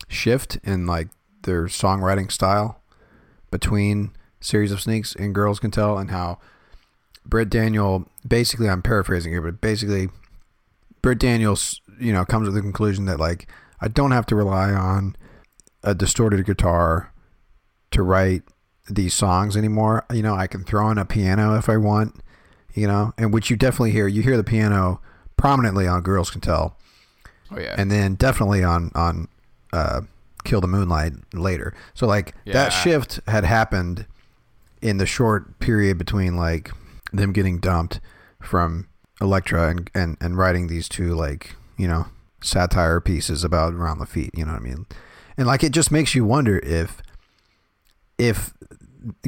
shift 0.09 0.59
in 0.65 0.87
like 0.87 1.09
their 1.43 1.65
songwriting 1.65 2.31
style 2.31 2.81
between 3.51 4.13
series 4.41 4.73
of 4.73 4.81
sneaks 4.81 5.15
and 5.15 5.35
girls 5.35 5.59
can 5.59 5.71
tell, 5.71 5.99
and 5.99 6.11
how 6.11 6.39
Britt 7.25 7.51
Daniel 7.51 8.09
basically 8.27 8.69
I'm 8.69 8.83
paraphrasing 8.83 9.33
here, 9.33 9.43
but 9.43 9.61
basically 9.61 10.09
Britt 11.03 11.19
Daniels, 11.19 11.81
you 12.01 12.13
know, 12.13 12.25
comes 12.25 12.49
to 12.49 12.53
the 12.53 12.61
conclusion 12.61 13.05
that 13.07 13.21
like 13.21 13.49
I 13.81 13.89
don't 13.89 14.13
have 14.13 14.27
to 14.27 14.37
rely 14.37 14.73
on 14.73 15.17
a 15.83 15.95
distorted 15.95 16.45
guitar 16.45 17.13
to 17.91 18.03
write 18.03 18.43
these 18.89 19.15
songs 19.15 19.57
anymore. 19.57 20.05
You 20.13 20.23
know, 20.23 20.35
I 20.35 20.47
can 20.47 20.65
throw 20.65 20.91
in 20.91 20.99
a 20.99 21.05
piano 21.05 21.57
if 21.57 21.69
I 21.69 21.77
want, 21.77 22.17
you 22.75 22.87
know, 22.87 23.13
and 23.19 23.33
which 23.33 23.51
you 23.51 23.57
definitely 23.57 23.91
hear. 23.93 24.07
You 24.09 24.23
hear 24.23 24.37
the 24.37 24.45
piano 24.45 25.01
prominently 25.37 25.87
on 25.87 26.03
Girls 26.03 26.31
Can 26.31 26.41
Tell, 26.41 26.77
Oh 27.51 27.59
yeah, 27.59 27.75
and 27.79 27.91
then 27.91 28.15
definitely 28.15 28.63
on 28.65 28.91
on 28.95 29.29
uh, 29.73 30.03
Kill 30.45 30.61
the 30.61 30.67
Moonlight 30.69 31.13
later. 31.33 31.75
So 31.95 32.07
like 32.07 32.35
Yeah. 32.45 32.55
that 32.55 32.69
shift 32.71 33.21
had 33.29 33.45
happened 33.45 34.07
in 34.83 34.97
the 34.99 35.07
short 35.07 35.59
period 35.59 35.99
between 35.99 36.37
like 36.37 36.71
them 37.13 37.33
getting 37.33 37.59
dumped 37.59 38.01
from 38.41 38.87
Elektra 39.21 39.69
and, 39.69 39.91
and, 39.95 40.17
and 40.21 40.39
writing 40.39 40.69
these 40.69 40.89
two 40.89 41.15
like 41.15 41.57
you 41.77 41.89
know 41.89 42.07
satire 42.41 43.01
pieces 43.01 43.43
about 43.45 43.75
Ron 43.75 43.99
Laffitte. 43.99 44.31
You 44.35 44.45
know 44.45 44.53
what 44.53 44.61
I 44.63 44.65
mean? 44.65 44.87
And 45.37 45.47
like 45.47 45.63
it 45.65 45.73
just 45.73 45.91
makes 45.91 46.15
you 46.15 46.25
wonder 46.25 46.59
if 46.61 47.03
if 48.19 48.53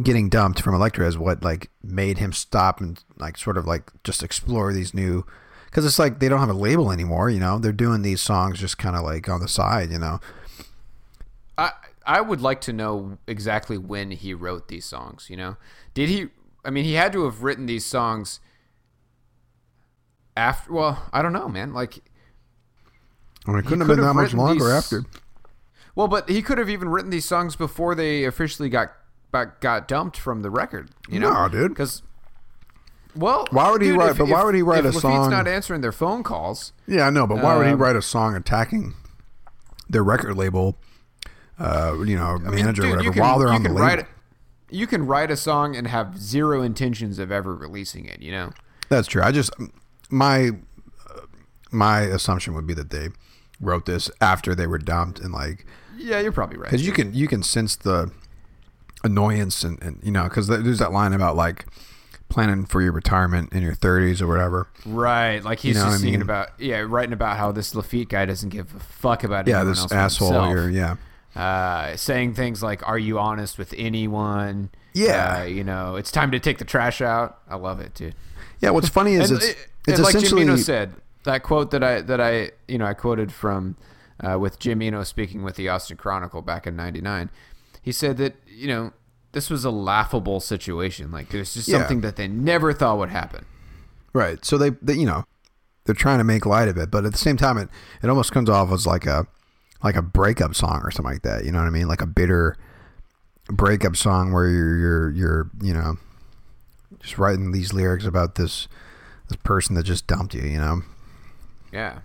getting 0.02 0.28
dumped 0.28 0.60
from 0.62 0.74
Elektra 0.74 1.06
is 1.06 1.16
what 1.18 1.42
like 1.42 1.70
made 1.82 2.18
him 2.18 2.32
stop 2.32 2.80
and 2.80 3.02
like 3.18 3.36
sort 3.36 3.56
of 3.56 3.66
like 3.66 3.90
just 4.04 4.22
explore 4.22 4.72
these 4.72 4.92
new 4.94 5.24
because 5.66 5.86
it's 5.86 5.98
like 5.98 6.18
they 6.18 6.28
don't 6.28 6.40
have 6.40 6.48
a 6.50 6.54
label 6.54 6.90
anymore. 6.90 7.30
You 7.30 7.40
know, 7.40 7.58
they're 7.58 7.72
doing 7.72 8.02
these 8.02 8.20
songs 8.20 8.58
just 8.58 8.78
kind 8.78 8.96
of 8.96 9.02
like 9.04 9.28
on 9.28 9.40
the 9.40 9.48
side. 9.48 9.90
You 9.90 9.98
know, 9.98 10.20
I 11.56 11.72
I 12.06 12.20
would 12.20 12.40
like 12.40 12.60
to 12.62 12.72
know 12.72 13.18
exactly 13.26 13.78
when 13.78 14.10
he 14.10 14.34
wrote 14.34 14.68
these 14.68 14.84
songs. 14.84 15.28
You 15.30 15.36
know, 15.36 15.56
did 15.94 16.08
he? 16.08 16.28
I 16.64 16.70
mean, 16.70 16.84
he 16.84 16.94
had 16.94 17.12
to 17.12 17.24
have 17.24 17.42
written 17.42 17.66
these 17.66 17.84
songs 17.86 18.40
after. 20.36 20.72
Well, 20.72 21.02
I 21.12 21.22
don't 21.22 21.32
know, 21.32 21.48
man. 21.48 21.72
Like, 21.72 21.98
I 23.46 23.50
mean, 23.50 23.60
it 23.60 23.62
couldn't 23.62 23.80
have 23.80 23.88
been 23.88 24.00
that 24.00 24.06
have 24.06 24.16
much 24.16 24.34
longer 24.34 24.64
these- 24.64 24.72
after. 24.74 25.04
well, 25.94 26.08
but 26.08 26.28
he 26.28 26.42
could 26.42 26.58
have 26.58 26.68
even 26.70 26.88
written 26.88 27.10
these 27.10 27.24
songs 27.24 27.56
before 27.56 27.94
they 27.94 28.24
officially 28.24 28.68
got 28.68 28.92
got, 29.32 29.60
got 29.60 29.88
dumped 29.88 30.16
from 30.16 30.42
the 30.42 30.50
record. 30.50 30.90
You 31.08 31.20
know, 31.20 31.32
No, 31.32 31.48
dude. 31.48 31.70
Because. 31.72 32.02
Well, 33.16 33.46
Why 33.50 33.70
would 33.72 33.82
he 33.82 33.88
dude, 33.88 33.98
write- 33.98 34.10
if- 34.12 34.18
but 34.18 34.28
why 34.28 34.38
if- 34.40 34.44
would 34.46 34.54
he 34.54 34.62
write 34.62 34.84
a 34.84 34.88
Laffitte's 34.88 35.02
song- 35.02 35.30
not 35.30 35.48
answering 35.48 35.80
their 35.80 35.90
phone 35.92 36.22
calls. 36.22 36.72
Yeah, 36.86 37.06
I 37.06 37.10
know, 37.10 37.26
but 37.26 37.42
why 37.42 37.56
would 37.56 37.66
he 37.66 37.72
Um, 37.72 37.82
write 37.82 37.96
a 37.96 38.02
song 38.02 38.36
attacking 38.36 38.94
their 39.88 40.04
record 40.04 40.36
label? 40.36 40.78
Uh, 41.58 41.96
you 42.06 42.16
know, 42.16 42.36
I 42.36 42.38
mean, 42.38 42.54
manager 42.54 42.82
dude, 42.82 42.92
or 42.92 42.96
whatever. 42.98 43.12
can, 43.12 43.20
while 43.22 43.38
they're 43.38 43.48
on 43.48 43.62
the 43.64 43.68
label. 43.70 44.04
you 44.70 44.86
can 44.86 45.06
write 45.06 45.30
a 45.30 45.36
song 45.36 45.74
and 45.74 45.88
have 45.88 46.16
zero 46.18 46.62
intentions 46.62 47.18
of 47.18 47.32
ever 47.32 47.54
releasing 47.54 48.04
it. 48.04 48.22
You 48.22 48.30
know. 48.32 48.52
That's 48.88 49.08
true. 49.08 49.22
I 49.22 49.32
just 49.32 49.50
my 50.08 50.50
uh, 51.10 51.20
my 51.72 52.00
assumption 52.02 52.54
would 52.54 52.66
be 52.66 52.74
that 52.74 52.90
they 52.90 53.08
wrote 53.60 53.84
this 53.86 54.08
after 54.20 54.54
they 54.54 54.66
were 54.68 54.78
dumped 54.78 55.18
and 55.20 55.32
like 55.34 55.66
Yeah, 55.98 56.20
you're 56.20 56.32
probably 56.32 56.56
right. 56.58 56.70
because 56.70 56.86
you 56.86 56.92
can 56.92 57.12
you 57.12 57.26
can 57.28 57.42
sense 57.42 57.74
the 57.76 58.10
annoyance 59.04 59.62
and, 59.64 59.82
and 59.82 59.98
you 60.02 60.10
know 60.10 60.24
because 60.24 60.46
there's 60.48 60.78
that 60.78 60.92
line 60.92 61.12
about 61.12 61.36
like 61.36 61.66
planning 62.28 62.64
for 62.64 62.80
your 62.80 62.92
retirement 62.92 63.52
in 63.52 63.60
your 63.62 63.74
30s 63.74 64.20
or 64.22 64.26
whatever. 64.28 64.68
Right, 64.86 65.42
like 65.42 65.58
he's 65.60 65.74
You 65.76 65.82
know 65.82 65.86
just 65.86 65.90
what 65.90 65.94
I 65.94 65.98
singing 65.98 66.12
mean? 66.14 66.22
about 66.22 66.48
yeah, 66.60 66.84
writing 66.86 67.12
about 67.12 67.36
how 67.38 67.50
this 67.52 67.74
Laffitte 67.74 68.08
guy 68.08 68.24
doesn't 68.26 68.50
give 68.50 68.74
a 68.74 68.78
fuck 68.78 69.24
about 69.24 69.46
Yeah, 69.48 69.64
this 69.64 69.90
asshole 69.90 70.44
here. 70.48 70.68
Yeah, 70.70 70.96
uh, 71.34 71.96
saying 71.96 72.34
things 72.34 72.62
like, 72.62 72.86
"Are 72.88 72.98
you 72.98 73.18
honest 73.18 73.58
with 73.58 73.74
anyone?" 73.76 74.70
Yeah. 74.92 75.38
Uh, 75.40 75.44
you 75.44 75.62
know, 75.64 75.94
it's 75.96 76.10
time 76.10 76.30
to 76.32 76.40
take 76.40 76.58
the 76.58 76.64
trash 76.64 77.00
out. 77.00 77.38
I 77.48 77.54
love 77.56 77.80
it, 77.80 77.94
dude. 77.94 78.14
Yeah, 78.60 78.70
what's 78.70 78.88
funny 78.98 79.14
is 79.14 79.30
it's 79.30 79.44
it- 79.48 79.56
it's 79.88 79.96
and 79.98 80.04
like 80.04 80.14
essentially 80.14 80.44
Jim 80.44 80.58
said 80.58 80.92
that 81.24 81.42
quote 81.42 81.70
that 81.70 81.82
I 81.82 82.00
that 82.02 82.20
I 82.20 82.50
you 82.68 82.76
know 82.78 82.84
I 82.84 82.92
quoted 82.94 83.32
from 83.32 83.76
uh, 84.22 84.38
with 84.38 84.58
Jim 84.58 84.82
Eno 84.82 85.02
speaking 85.04 85.42
with 85.42 85.56
the 85.56 85.68
Austin 85.70 85.96
Chronicle 85.96 86.42
back 86.42 86.66
in 86.66 86.76
'99. 86.76 87.30
He 87.82 87.92
said 87.92 88.16
that 88.18 88.36
you 88.46 88.68
know 88.68 88.92
this 89.32 89.48
was 89.50 89.64
a 89.64 89.70
laughable 89.70 90.40
situation. 90.40 91.10
Like 91.10 91.32
it 91.32 91.38
was 91.38 91.54
just 91.54 91.68
Yeah. 91.68 91.78
something 91.78 92.00
that 92.02 92.16
they 92.16 92.28
never 92.28 92.72
thought 92.72 92.98
would 92.98 93.10
happen. 93.10 93.44
right. 94.12 94.44
So 94.44 94.58
they, 94.58 94.70
they 94.82 94.94
you 94.94 95.06
know 95.06 95.24
they're 95.84 95.94
trying 95.94 96.18
to 96.18 96.24
make 96.24 96.44
light 96.46 96.68
of 96.68 96.76
it, 96.76 96.90
but 96.90 97.04
at 97.04 97.12
the 97.12 97.18
same 97.18 97.36
time 97.36 97.56
it 97.58 97.68
it 98.02 98.08
almost 98.10 98.32
comes 98.32 98.48
off 98.50 98.70
as 98.72 98.86
like 98.86 99.06
a 99.06 99.26
like 99.82 99.96
a 99.96 100.02
breakup 100.02 100.54
song 100.54 100.80
or 100.82 100.90
something 100.90 101.12
like 101.12 101.22
that. 101.22 101.44
You 101.44 101.52
know 101.52 101.58
what 101.58 101.66
I 101.66 101.70
mean? 101.70 101.88
Like 101.88 102.02
a 102.02 102.06
bitter 102.06 102.56
breakup 103.48 103.96
song 103.96 104.32
where 104.32 104.48
you're 104.48 104.76
you're 104.78 105.10
you're 105.10 105.50
you 105.62 105.72
know 105.72 105.96
just 107.00 107.18
writing 107.18 107.52
these 107.52 107.72
lyrics 107.72 108.04
about 108.04 108.34
this 108.34 108.68
this 109.28 109.38
person 109.42 109.74
that 109.76 109.84
just 109.84 110.06
dumped 110.06 110.34
you. 110.34 110.42
You 110.42 110.58
know. 110.58 110.82
Yeah. 111.72 112.00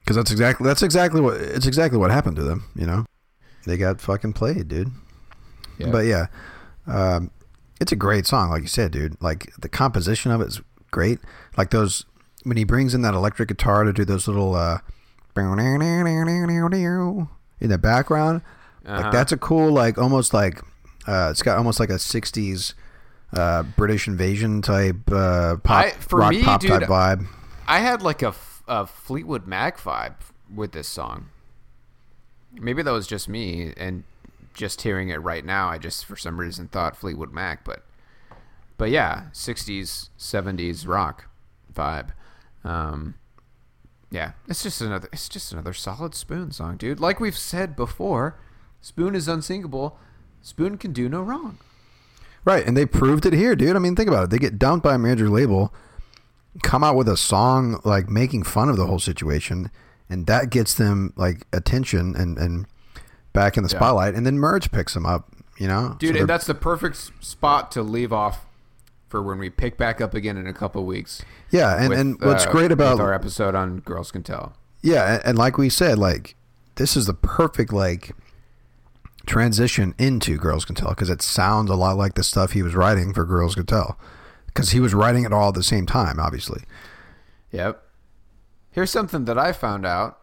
Because 0.00 0.16
that's 0.16 0.30
exactly 0.30 0.66
that's 0.66 0.82
exactly 0.82 1.20
what 1.20 1.36
it's 1.40 1.66
exactly 1.66 1.98
what 1.98 2.10
happened 2.10 2.36
to 2.36 2.42
them. 2.42 2.64
You 2.76 2.86
know, 2.86 3.06
they 3.66 3.76
got 3.76 4.00
fucking 4.00 4.34
played, 4.34 4.68
dude. 4.68 4.92
Yeah. 5.78 5.90
But 5.90 6.06
yeah, 6.06 6.26
um, 6.86 7.30
it's 7.80 7.92
a 7.92 7.96
great 7.96 8.26
song, 8.26 8.50
like 8.50 8.62
you 8.62 8.68
said, 8.68 8.92
dude. 8.92 9.20
Like 9.22 9.52
the 9.58 9.68
composition 9.68 10.30
of 10.30 10.40
it 10.40 10.48
is 10.48 10.60
great. 10.90 11.18
Like 11.56 11.70
those 11.70 12.04
when 12.44 12.56
he 12.56 12.64
brings 12.64 12.94
in 12.94 13.02
that 13.02 13.14
electric 13.14 13.48
guitar 13.48 13.84
to 13.84 13.92
do 13.92 14.04
those 14.04 14.28
little 14.28 14.54
uh, 14.54 14.78
in 17.60 17.68
the 17.68 17.78
background. 17.78 18.42
Uh-huh. 18.84 19.02
Like 19.02 19.12
that's 19.12 19.32
a 19.32 19.36
cool, 19.36 19.72
like 19.72 19.98
almost 19.98 20.32
like 20.32 20.60
uh, 21.06 21.28
it's 21.30 21.42
got 21.42 21.58
almost 21.58 21.80
like 21.80 21.90
a 21.90 21.94
'60s 21.94 22.74
uh, 23.32 23.62
British 23.62 24.06
invasion 24.06 24.62
type 24.62 25.10
uh, 25.10 25.56
pop 25.56 25.86
I- 25.86 25.90
for 25.90 26.20
rock 26.20 26.30
me, 26.30 26.42
pop 26.42 26.60
dude, 26.60 26.70
type 26.70 26.82
vibe. 26.82 27.26
I 27.66 27.80
had 27.80 28.02
like 28.02 28.22
a 28.22 28.32
Fleetwood 28.86 29.46
Mac 29.46 29.78
vibe 29.78 30.14
with 30.54 30.72
this 30.72 30.88
song. 30.88 31.30
Maybe 32.52 32.82
that 32.82 32.92
was 32.92 33.06
just 33.06 33.28
me, 33.28 33.72
and 33.76 34.04
just 34.56 34.82
hearing 34.82 35.10
it 35.10 35.22
right 35.22 35.44
now, 35.44 35.68
I 35.68 35.78
just 35.78 36.04
for 36.04 36.16
some 36.16 36.40
reason 36.40 36.66
thought 36.66 36.96
Fleetwood 36.96 37.32
Mac, 37.32 37.64
but 37.64 37.84
but 38.78 38.90
yeah, 38.90 39.26
'60s, 39.32 40.08
'70s 40.18 40.88
rock 40.88 41.28
vibe. 41.72 42.10
Um, 42.64 43.14
yeah, 44.10 44.32
it's 44.48 44.62
just 44.62 44.80
another 44.80 45.08
it's 45.12 45.28
just 45.28 45.52
another 45.52 45.72
solid 45.72 46.14
Spoon 46.14 46.50
song, 46.50 46.76
dude. 46.76 47.00
Like 47.00 47.20
we've 47.20 47.36
said 47.36 47.76
before, 47.76 48.38
Spoon 48.80 49.14
is 49.14 49.28
unsinkable. 49.28 49.98
Spoon 50.40 50.78
can 50.78 50.92
do 50.92 51.08
no 51.08 51.20
wrong. 51.20 51.58
Right, 52.44 52.66
and 52.66 52.76
they 52.76 52.86
proved 52.86 53.26
it 53.26 53.32
here, 53.32 53.56
dude. 53.56 53.76
I 53.76 53.80
mean, 53.80 53.96
think 53.96 54.08
about 54.08 54.24
it. 54.24 54.30
They 54.30 54.38
get 54.38 54.58
dumped 54.58 54.84
by 54.84 54.94
a 54.94 54.98
major 54.98 55.28
label, 55.28 55.74
come 56.62 56.84
out 56.84 56.94
with 56.94 57.08
a 57.08 57.16
song 57.16 57.80
like 57.84 58.08
making 58.08 58.44
fun 58.44 58.68
of 58.68 58.76
the 58.76 58.86
whole 58.86 59.00
situation, 59.00 59.70
and 60.08 60.26
that 60.26 60.50
gets 60.50 60.72
them 60.72 61.12
like 61.16 61.46
attention 61.52 62.14
and 62.16 62.38
and 62.38 62.66
back 63.36 63.56
in 63.56 63.62
the 63.62 63.68
spotlight. 63.68 64.14
And 64.14 64.26
then 64.26 64.38
Merge 64.38 64.72
picks 64.72 64.94
them 64.94 65.06
up, 65.06 65.32
you 65.58 65.68
know, 65.68 65.94
Dude, 66.00 66.14
So 66.16 66.20
and 66.22 66.28
that's 66.28 66.46
the 66.46 66.54
perfect 66.54 66.96
spot 67.24 67.70
to 67.72 67.82
leave 67.82 68.12
off 68.12 68.46
for 69.08 69.22
when 69.22 69.38
we 69.38 69.50
pick 69.50 69.76
back 69.78 70.00
up 70.00 70.14
again 70.14 70.36
in 70.36 70.48
a 70.48 70.52
couple 70.52 70.84
weeks. 70.84 71.22
yeah. 71.50 71.76
And 71.78 71.90
with, 71.90 71.98
and 71.98 72.20
what's 72.20 72.46
uh, 72.46 72.50
great 72.50 72.72
about 72.72 72.98
our 72.98 73.14
episode 73.14 73.54
on 73.54 73.78
Girls 73.80 74.10
Can 74.10 74.24
Tell. 74.24 74.54
Yeah, 74.82 75.14
and, 75.14 75.24
and 75.24 75.38
like 75.38 75.58
we 75.58 75.68
said, 75.68 75.98
like 75.98 76.34
this 76.74 76.96
is 76.96 77.06
the 77.06 77.14
perfect 77.14 77.72
like 77.72 78.12
transition 79.26 79.94
into 79.98 80.36
Girls 80.36 80.64
Can 80.64 80.74
Tell 80.74 80.90
because 80.90 81.10
it 81.10 81.22
sounds 81.22 81.70
a 81.70 81.74
lot 81.74 81.96
like 81.96 82.14
the 82.14 82.24
stuff 82.24 82.52
he 82.52 82.62
was 82.62 82.74
writing 82.74 83.12
for 83.12 83.24
Girls 83.24 83.54
Can 83.54 83.66
Tell 83.66 83.98
because 84.46 84.70
he 84.70 84.80
was 84.80 84.94
writing 84.94 85.24
it 85.24 85.32
all 85.32 85.48
at 85.48 85.54
the 85.54 85.62
same 85.62 85.86
time, 85.86 86.18
obviously. 86.18 86.62
Yep. 87.52 87.82
Here's 88.70 88.90
something 88.90 89.24
that 89.24 89.38
I 89.38 89.52
found 89.52 89.86
out 89.86 90.18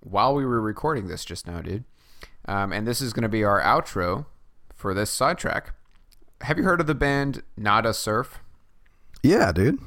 while 0.00 0.34
we 0.34 0.44
were 0.44 0.60
recording 0.60 1.08
this 1.08 1.24
just 1.24 1.46
now, 1.46 1.60
dude. 1.60 1.84
Um, 2.46 2.72
and 2.72 2.86
this 2.86 3.00
is 3.00 3.12
going 3.12 3.22
to 3.22 3.28
be 3.28 3.44
our 3.44 3.60
outro 3.60 4.26
for 4.74 4.94
this 4.94 5.10
sidetrack. 5.10 5.74
Have 6.42 6.56
you 6.58 6.64
heard 6.64 6.80
of 6.80 6.86
the 6.86 6.94
band 6.94 7.42
Nada 7.56 7.92
Surf? 7.92 8.40
Yeah, 9.22 9.52
dude. 9.52 9.78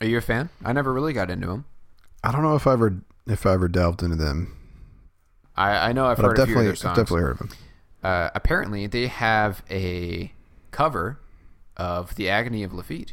Are 0.00 0.06
you 0.06 0.18
a 0.18 0.22
fan? 0.22 0.48
I 0.64 0.72
never 0.72 0.92
really 0.92 1.12
got 1.12 1.30
into 1.30 1.46
them. 1.48 1.66
I 2.24 2.32
don't 2.32 2.42
know 2.42 2.54
if 2.56 2.66
I 2.66 2.72
ever 2.72 3.02
if 3.26 3.46
I 3.46 3.52
ever 3.52 3.68
delved 3.68 4.02
into 4.02 4.16
them, 4.16 4.56
I, 5.56 5.90
I 5.90 5.92
know 5.92 6.06
I've 6.06 6.16
but 6.16 6.24
I've 6.24 6.30
heard 6.30 6.38
of 6.40 6.46
definitely 6.48 6.68
I've 6.70 6.78
definitely 6.96 7.20
heard 7.22 7.30
of 7.32 7.38
them. 7.38 7.48
uh, 8.02 8.30
apparently 8.34 8.86
they 8.88 9.06
have 9.08 9.62
a 9.70 10.32
cover 10.72 11.20
of 11.76 12.14
the 12.16 12.28
agony 12.28 12.62
of 12.64 12.72
laffitte 12.72 13.12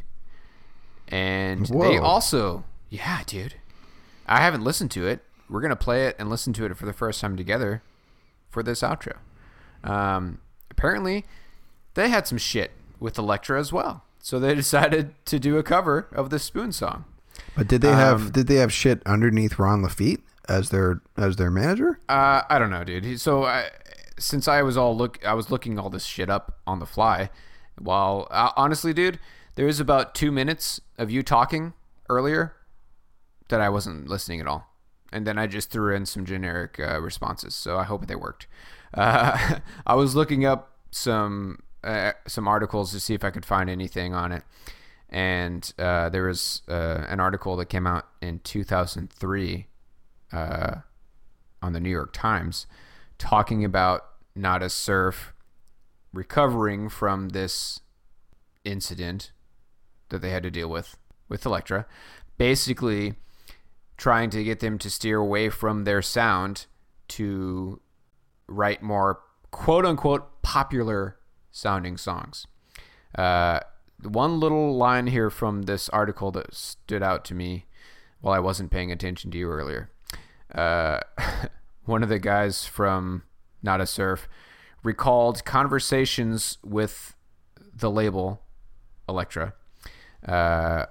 and 1.08 1.66
they 1.68 1.98
also 1.98 2.64
yeah 2.90 3.22
dude 3.26 3.56
i 4.28 4.40
haven't 4.42 4.64
listened 4.64 4.92
to 4.92 5.08
it 5.08 5.24
we're 5.50 5.62
gonna 5.62 5.76
play 5.76 6.06
it 6.08 6.16
and 6.20 6.30
listen 6.30 6.54
to 6.54 6.66
it 6.66 6.76
for 6.78 6.86
the 6.86 6.94
first 6.94 7.22
time 7.22 7.36
together 7.38 7.82
for 8.50 8.64
this 8.64 8.82
outro 8.82 9.18
um, 9.84 10.40
apparently 10.72 11.26
they 11.94 12.10
had 12.10 12.28
some 12.28 12.38
shit 12.38 12.72
with 13.00 13.18
elektra 13.18 13.60
as 13.60 13.72
well 13.72 14.04
so 14.20 14.40
they 14.40 14.54
decided 14.64 15.14
to 15.26 15.40
do 15.40 15.58
a 15.58 15.64
cover 15.64 16.08
of 16.12 16.30
the 16.30 16.40
spoon 16.40 16.72
song 16.72 17.06
But 17.56 17.68
did 17.68 17.82
they 17.82 17.92
have 17.94 18.22
Um, 18.28 18.32
did 18.32 18.48
they 18.48 18.56
have 18.56 18.72
shit 18.74 19.02
underneath 19.06 19.58
Ron 19.60 19.82
Laffitte 19.82 20.22
as 20.48 20.70
their 20.72 21.02
as 21.18 21.36
their 21.38 21.52
manager? 21.52 22.00
Uh, 22.10 22.42
I 22.50 22.58
don't 22.60 22.70
know, 22.72 22.84
dude. 22.84 23.20
So 23.22 23.46
I, 23.46 23.70
since 24.18 24.48
I 24.48 24.62
was 24.64 24.76
all 24.78 24.96
look, 24.98 25.24
I 25.26 25.34
was 25.34 25.50
looking 25.52 25.78
all 25.80 25.90
this 25.90 26.06
shit 26.06 26.30
up 26.30 26.58
on 26.68 26.80
the 26.80 26.86
fly. 26.86 27.30
While 27.78 28.28
uh, 28.32 28.52
honestly, 28.58 28.94
dude, 28.94 29.20
there 29.56 29.66
was 29.66 29.80
about 29.80 30.14
two 30.16 30.32
minutes 30.32 30.82
of 30.98 31.10
you 31.10 31.24
talking 31.24 31.74
earlier 32.10 32.54
that 33.50 33.62
I 33.62 33.70
wasn't 33.70 34.08
listening 34.10 34.42
at 34.42 34.48
all, 34.48 34.68
and 35.12 35.26
then 35.26 35.38
I 35.38 35.48
just 35.48 35.72
threw 35.72 35.96
in 35.96 36.06
some 36.06 36.26
generic 36.26 36.80
uh, 36.80 37.02
responses. 37.02 37.56
So 37.56 37.78
I 37.78 37.84
hope 37.84 38.08
they 38.08 38.16
worked. 38.16 38.48
Uh, 38.94 39.60
I 39.86 39.96
was 39.96 40.16
looking 40.16 40.46
up 40.46 40.78
some 40.92 41.60
uh, 41.84 42.12
some 42.28 42.48
articles 42.48 42.92
to 42.92 43.00
see 43.00 43.14
if 43.14 43.24
I 43.24 43.30
could 43.30 43.46
find 43.46 43.70
anything 43.70 44.14
on 44.14 44.32
it, 44.32 44.44
and 45.10 45.72
uh, 45.80 46.10
there 46.10 46.28
was 46.28 46.62
uh, 46.68 47.06
an 47.08 47.20
article 47.20 47.56
that 47.58 47.68
came 47.68 47.88
out 47.88 48.08
in 48.22 48.40
2003 48.40 49.68
uh, 50.32 50.76
on 51.62 51.74
the 51.74 51.80
New 51.80 51.90
York 51.90 52.14
Times 52.14 52.68
talking 53.18 53.64
about 53.66 54.06
Nada 54.36 54.70
Surf 54.70 55.34
recovering 56.14 56.90
from 56.90 57.30
this 57.30 57.82
incident 58.64 59.32
that 60.10 60.22
they 60.22 60.32
had 60.32 60.44
to 60.44 60.52
deal 60.52 60.70
with 60.70 60.98
with 61.28 61.46
Elektra, 61.46 61.86
basically 62.38 63.14
trying 64.00 64.30
to 64.30 64.44
get 64.46 64.62
them 64.62 64.78
to 64.80 64.90
steer 64.90 65.18
away 65.18 65.50
from 65.50 65.84
their 65.84 66.02
sound 66.02 66.66
to 67.10 67.82
write 68.48 68.82
more 68.82 69.20
quote 69.52 69.86
unquote 69.86 70.42
popular 70.42 71.18
sounding 71.52 71.98
songs. 71.98 72.48
Uh, 73.14 73.60
one 74.02 74.40
little 74.40 74.78
line 74.78 75.08
here 75.08 75.30
from 75.30 75.64
this 75.64 75.90
article 75.90 76.32
that 76.32 76.56
stood 76.56 77.04
out 77.04 77.26
to 77.26 77.36
me 77.36 77.66
while 78.22 78.34
I 78.34 78.40
wasn't 78.40 78.72
paying 78.72 78.90
attention 78.90 79.32
to 79.32 79.38
you 79.38 79.50
earlier. 79.50 79.92
Uh, 80.56 81.02
one 81.86 82.02
of 82.02 82.08
the 82.08 82.20
guys 82.20 82.66
from 82.66 83.24
Nada 83.62 83.86
Surf 83.86 84.30
recalled 84.82 85.44
conversations 85.44 86.58
with 86.64 87.18
the 87.76 87.92
label 87.92 88.42
Elektra 89.10 89.54
uh, 90.26 90.86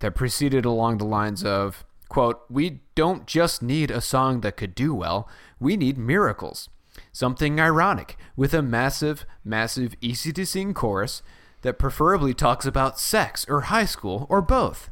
that 0.00 0.14
proceeded 0.14 0.66
along 0.66 0.98
the 0.98 1.06
lines 1.06 1.42
of 1.44 1.86
quote 2.12 2.42
we 2.50 2.80
don't 2.94 3.26
just 3.26 3.62
need 3.62 3.90
a 3.90 3.98
song 4.02 4.42
that 4.42 4.54
could 4.54 4.74
do 4.74 4.94
well 4.94 5.26
we 5.58 5.78
need 5.78 5.96
miracles. 5.96 6.68
Something 7.10 7.58
ironic 7.58 8.18
with 8.36 8.52
a 8.52 8.60
massive 8.60 9.24
massive 9.42 9.94
easy 10.02 10.30
to 10.34 10.44
sing 10.44 10.74
chorus 10.74 11.22
that 11.62 11.78
preferably 11.78 12.34
talks 12.34 12.66
about 12.66 13.00
sex 13.00 13.46
or 13.48 13.62
high 13.62 13.86
school 13.86 14.26
or 14.28 14.42
both. 14.42 14.90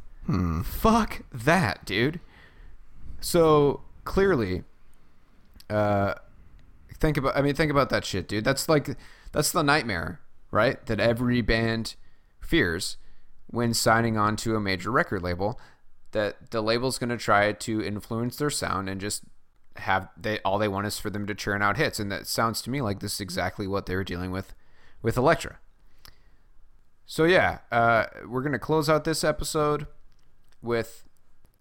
Fuck 0.63 1.21
that 1.31 1.85
dude. 1.85 2.19
So 3.19 3.81
clearly 4.03 4.63
uh 5.69 6.15
think 6.95 7.17
about 7.17 7.37
i 7.37 7.41
mean 7.41 7.53
think 7.53 7.69
about 7.69 7.91
that 7.91 8.03
shit 8.03 8.27
dude. 8.27 8.43
That's 8.43 8.67
like 8.67 8.97
that's 9.31 9.51
the 9.51 9.61
nightmare 9.61 10.21
right 10.49 10.83
that 10.87 10.99
every 10.99 11.41
band 11.41 11.93
fears 12.39 12.97
when 13.45 13.75
signing 13.75 14.17
on 14.17 14.35
to 14.37 14.55
a 14.55 14.59
major 14.59 14.89
record 14.89 15.21
label 15.21 15.59
that 16.11 16.51
the 16.51 16.61
label's 16.61 16.97
going 16.97 17.09
to 17.09 17.17
try 17.17 17.51
to 17.51 17.83
influence 17.83 18.37
their 18.37 18.49
sound 18.49 18.89
and 18.89 18.99
just 18.99 19.23
have 19.77 20.09
they 20.17 20.39
all 20.39 20.59
they 20.59 20.67
want 20.67 20.85
is 20.85 20.99
for 20.99 21.09
them 21.09 21.25
to 21.25 21.33
churn 21.33 21.61
out 21.61 21.77
hits 21.77 21.99
and 21.99 22.11
that 22.11 22.27
sounds 22.27 22.61
to 22.61 22.69
me 22.69 22.81
like 22.81 22.99
this 22.99 23.15
is 23.15 23.21
exactly 23.21 23.67
what 23.67 23.85
they 23.85 23.95
were 23.95 24.03
dealing 24.03 24.31
with 24.31 24.53
with 25.01 25.17
Elektra. 25.17 25.59
So 27.05 27.25
yeah, 27.25 27.59
uh, 27.71 28.05
we're 28.27 28.41
going 28.41 28.51
to 28.53 28.59
close 28.59 28.89
out 28.89 29.03
this 29.03 29.23
episode 29.23 29.87
with 30.61 31.03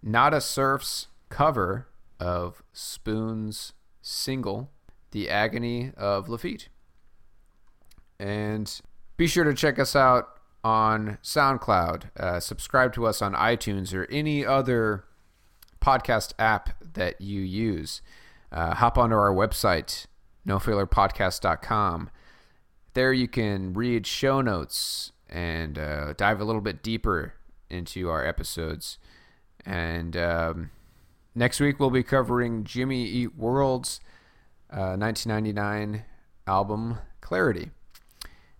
Nada 0.03 0.41
Surf's 0.41 1.09
cover 1.29 1.89
of 2.19 2.63
Spoon's 2.73 3.73
single 4.03 4.71
The 5.11 5.29
Agony 5.29 5.93
of 5.97 6.29
Laffitte. 6.29 6.69
And 8.19 8.81
be 9.17 9.27
sure 9.27 9.45
to 9.45 9.55
check 9.55 9.79
us 9.79 9.97
out 9.97 10.40
on 10.63 11.19
SoundCloud. 11.23 12.17
Uh, 12.17 12.41
subscribe 12.41 12.93
to 12.95 13.07
us 13.07 13.23
on 13.23 13.35
iTunes 13.35 13.95
or 13.95 14.07
any 14.11 14.45
other 14.45 15.05
podcast 15.81 16.33
app 16.39 16.71
that 16.95 17.21
you 17.21 17.41
use. 17.41 18.03
Uh, 18.53 18.75
hop 18.75 18.99
onto 18.99 19.15
our 19.15 19.33
website, 19.33 20.07
nofillerpodcast.com. 20.47 22.11
There 22.95 23.13
you 23.13 23.29
can 23.29 23.73
read 23.73 24.07
show 24.07 24.41
notes 24.41 25.13
and 25.29 25.79
uh, 25.79 26.13
dive 26.15 26.41
a 26.41 26.45
little 26.45 26.61
bit 26.61 26.83
deeper 26.83 27.35
into 27.69 28.09
our 28.11 28.27
episodes. 28.27 28.99
And 29.65 30.17
um, 30.17 30.71
next 31.35 31.61
week 31.61 31.79
we'll 31.79 31.91
be 31.91 32.03
covering 32.03 32.65
Jimmy 32.65 33.05
Eat 33.05 33.37
World's 33.37 34.01
uh, 34.71 34.97
1999 34.97 36.05
album 36.47 36.99
Clarity. 37.21 37.71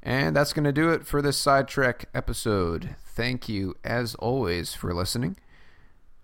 And 0.03 0.35
that's 0.35 0.53
going 0.53 0.65
to 0.65 0.73
do 0.73 0.91
it 0.91 1.07
for 1.07 1.21
this 1.21 1.37
sidetrack 1.37 2.07
episode. 2.15 2.97
Thank 3.05 3.49
you, 3.49 3.75
as 3.85 4.15
always, 4.17 4.75
for 4.75 4.95
listening. 4.95 5.37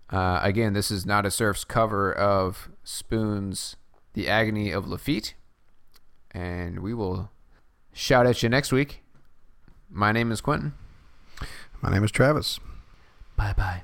Uh, 0.09 0.39
again, 0.41 0.73
this 0.73 0.89
is 0.89 1.05
Nada 1.05 1.29
Surf's 1.29 1.63
cover 1.63 2.11
of 2.11 2.69
Spoon's 2.83 3.75
The 4.13 4.27
Agony 4.27 4.71
of 4.71 4.85
Laffitte. 4.85 5.33
And 6.31 6.79
we 6.79 6.93
will 6.93 7.29
shout 7.93 8.25
at 8.25 8.41
you 8.41 8.49
next 8.49 8.71
week. 8.71 9.03
My 9.89 10.11
name 10.11 10.31
is 10.31 10.41
Quentin. 10.41 10.73
My 11.81 11.91
name 11.91 12.03
is 12.03 12.11
Travis. 12.11 12.59
Bye 13.35 13.53
bye. 13.55 13.83